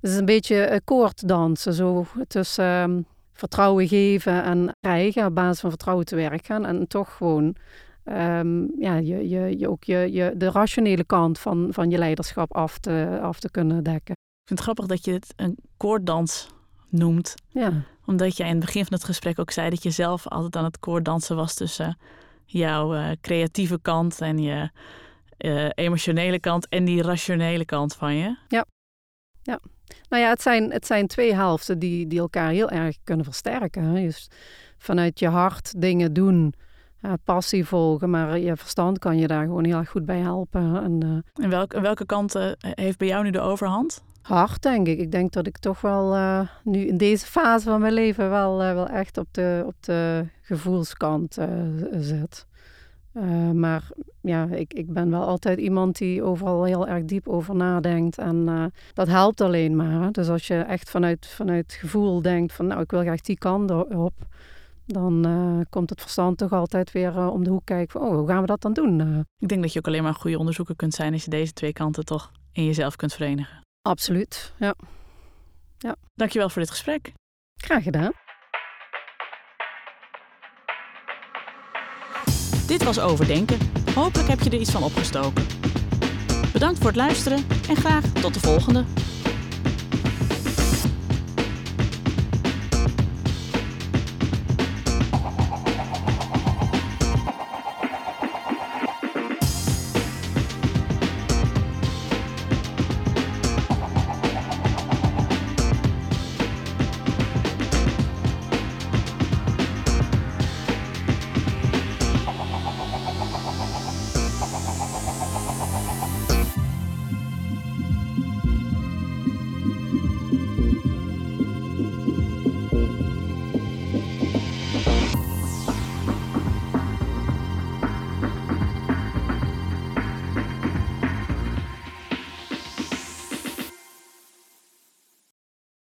is 0.00 0.16
een 0.16 0.24
beetje 0.24 0.80
koorddansen, 0.84 1.72
zo 1.72 2.06
tussen 2.28 2.64
ehm, 2.64 3.00
vertrouwen 3.32 3.88
geven 3.88 4.42
en 4.42 4.76
krijgen, 4.80 5.26
op 5.26 5.34
basis 5.34 5.60
van 5.60 5.70
vertrouwen 5.70 6.06
te 6.06 6.16
werk 6.16 6.46
gaan 6.46 6.66
en 6.66 6.88
toch 6.88 7.16
gewoon 7.16 7.56
um, 8.04 8.72
ja, 8.78 8.96
je, 8.96 9.28
je, 9.28 9.58
je 9.58 9.68
ook 9.68 9.84
je, 9.84 10.12
je, 10.12 10.32
de 10.36 10.50
rationele 10.50 11.04
kant 11.04 11.38
van, 11.38 11.68
van 11.70 11.90
je 11.90 11.98
leiderschap 11.98 12.54
af 12.54 12.78
te, 12.78 13.18
af 13.22 13.40
te 13.40 13.50
kunnen 13.50 13.84
dekken. 13.84 14.14
Ik 14.46 14.52
vind 14.52 14.66
het 14.66 14.76
grappig 14.76 14.96
dat 14.96 15.04
je 15.04 15.12
het 15.12 15.32
een 15.36 15.58
koorddans 15.76 16.48
noemt. 16.88 17.34
Ja. 17.48 17.72
Omdat 18.04 18.36
jij 18.36 18.46
in 18.46 18.56
het 18.56 18.64
begin 18.64 18.84
van 18.84 18.94
het 18.94 19.04
gesprek 19.04 19.38
ook 19.38 19.50
zei 19.50 19.70
dat 19.70 19.82
je 19.82 19.90
zelf 19.90 20.28
altijd 20.28 20.56
aan 20.56 20.64
het 20.64 20.78
koorddansen 20.78 21.36
was 21.36 21.54
tussen 21.54 21.98
jouw 22.44 22.94
uh, 22.94 23.10
creatieve 23.20 23.80
kant 23.82 24.20
en 24.20 24.38
je 24.38 24.70
uh, 25.38 25.68
emotionele 25.74 26.40
kant 26.40 26.68
en 26.68 26.84
die 26.84 27.02
rationele 27.02 27.64
kant 27.64 27.94
van 27.94 28.14
je. 28.14 28.36
Ja. 28.48 28.64
Ja. 29.42 29.60
Nou 30.08 30.22
ja, 30.22 30.28
het 30.28 30.42
zijn, 30.42 30.70
het 30.70 30.86
zijn 30.86 31.06
twee 31.06 31.34
helften 31.34 31.78
die, 31.78 32.06
die 32.06 32.18
elkaar 32.18 32.50
heel 32.50 32.70
erg 32.70 32.96
kunnen 33.04 33.24
versterken. 33.24 33.82
Hè? 33.82 34.02
Dus 34.02 34.28
vanuit 34.78 35.18
je 35.18 35.28
hart 35.28 35.80
dingen 35.80 36.12
doen 36.12 36.54
passie 37.24 37.64
volgen. 37.64 38.10
Maar 38.10 38.38
je 38.38 38.56
verstand 38.56 38.98
kan 38.98 39.18
je 39.18 39.26
daar 39.26 39.44
gewoon 39.44 39.64
heel 39.64 39.78
erg 39.78 39.90
goed 39.90 40.06
bij 40.06 40.18
helpen. 40.18 40.82
En, 40.82 41.24
en 41.34 41.50
welke, 41.50 41.80
welke 41.80 42.06
kant 42.06 42.34
heeft 42.60 42.98
bij 42.98 43.08
jou 43.08 43.24
nu 43.24 43.30
de 43.30 43.40
overhand? 43.40 44.04
Hard, 44.26 44.62
denk 44.62 44.86
ik. 44.86 44.98
Ik 44.98 45.10
denk 45.10 45.32
dat 45.32 45.46
ik 45.46 45.58
toch 45.58 45.80
wel 45.80 46.14
uh, 46.14 46.40
nu 46.64 46.86
in 46.86 46.96
deze 46.96 47.26
fase 47.26 47.68
van 47.68 47.80
mijn 47.80 47.92
leven 47.92 48.30
wel, 48.30 48.56
wel 48.56 48.88
echt 48.88 49.18
op 49.18 49.26
de, 49.30 49.62
op 49.66 49.74
de 49.80 50.26
gevoelskant 50.42 51.38
zit. 51.92 52.46
maar 53.54 53.88
ja, 54.20 54.48
ik, 54.50 54.74
ik 54.74 54.92
ben 54.92 55.10
wel 55.10 55.24
altijd 55.24 55.58
iemand 55.58 55.98
die 55.98 56.22
overal 56.22 56.64
heel 56.64 56.88
erg 56.88 57.04
diep 57.04 57.28
over 57.28 57.54
nadenkt. 57.54 58.18
En 58.18 58.72
dat 58.94 59.08
helpt 59.08 59.40
alleen 59.40 59.76
maar. 59.76 60.12
Dus 60.12 60.28
als 60.28 60.46
je 60.46 60.54
echt 60.54 60.90
vanuit, 60.90 61.26
vanuit 61.26 61.72
gevoel 61.72 62.22
denkt 62.22 62.52
van 62.52 62.66
nou, 62.66 62.80
ik 62.80 62.90
wil 62.90 63.00
graag 63.00 63.20
die 63.20 63.38
kant 63.38 63.70
op 63.94 64.14
dan 64.86 65.26
uh, 65.26 65.60
komt 65.70 65.90
het 65.90 66.00
verstand 66.00 66.38
toch 66.38 66.52
altijd 66.52 66.92
weer 66.92 67.16
uh, 67.16 67.28
om 67.32 67.44
de 67.44 67.50
hoek 67.50 67.64
kijken 67.64 68.00
van, 68.00 68.08
oh, 68.08 68.16
hoe 68.16 68.28
gaan 68.28 68.40
we 68.40 68.46
dat 68.46 68.60
dan 68.60 68.72
doen? 68.72 68.98
Uh. 69.00 69.18
Ik 69.38 69.48
denk 69.48 69.62
dat 69.62 69.72
je 69.72 69.78
ook 69.78 69.86
alleen 69.86 70.02
maar 70.02 70.12
een 70.12 70.20
goede 70.20 70.38
onderzoeker 70.38 70.76
kunt 70.76 70.94
zijn 70.94 71.12
als 71.12 71.24
je 71.24 71.30
deze 71.30 71.52
twee 71.52 71.72
kanten 71.72 72.04
toch 72.04 72.32
in 72.52 72.64
jezelf 72.64 72.96
kunt 72.96 73.12
verenigen. 73.12 73.65
Absoluut, 73.86 74.52
ja. 74.58 74.74
ja. 75.78 75.96
Dankjewel 76.14 76.48
voor 76.48 76.62
dit 76.62 76.70
gesprek. 76.70 77.12
Graag 77.56 77.82
gedaan. 77.82 78.12
Dit 82.66 82.82
was 82.82 82.98
Overdenken. 82.98 83.58
Hopelijk 83.94 84.28
heb 84.28 84.40
je 84.40 84.50
er 84.50 84.60
iets 84.60 84.70
van 84.70 84.82
opgestoken. 84.82 85.46
Bedankt 86.52 86.78
voor 86.78 86.86
het 86.86 86.96
luisteren 86.96 87.38
en 87.68 87.76
graag 87.76 88.04
tot 88.04 88.34
de 88.34 88.40
volgende. 88.40 88.84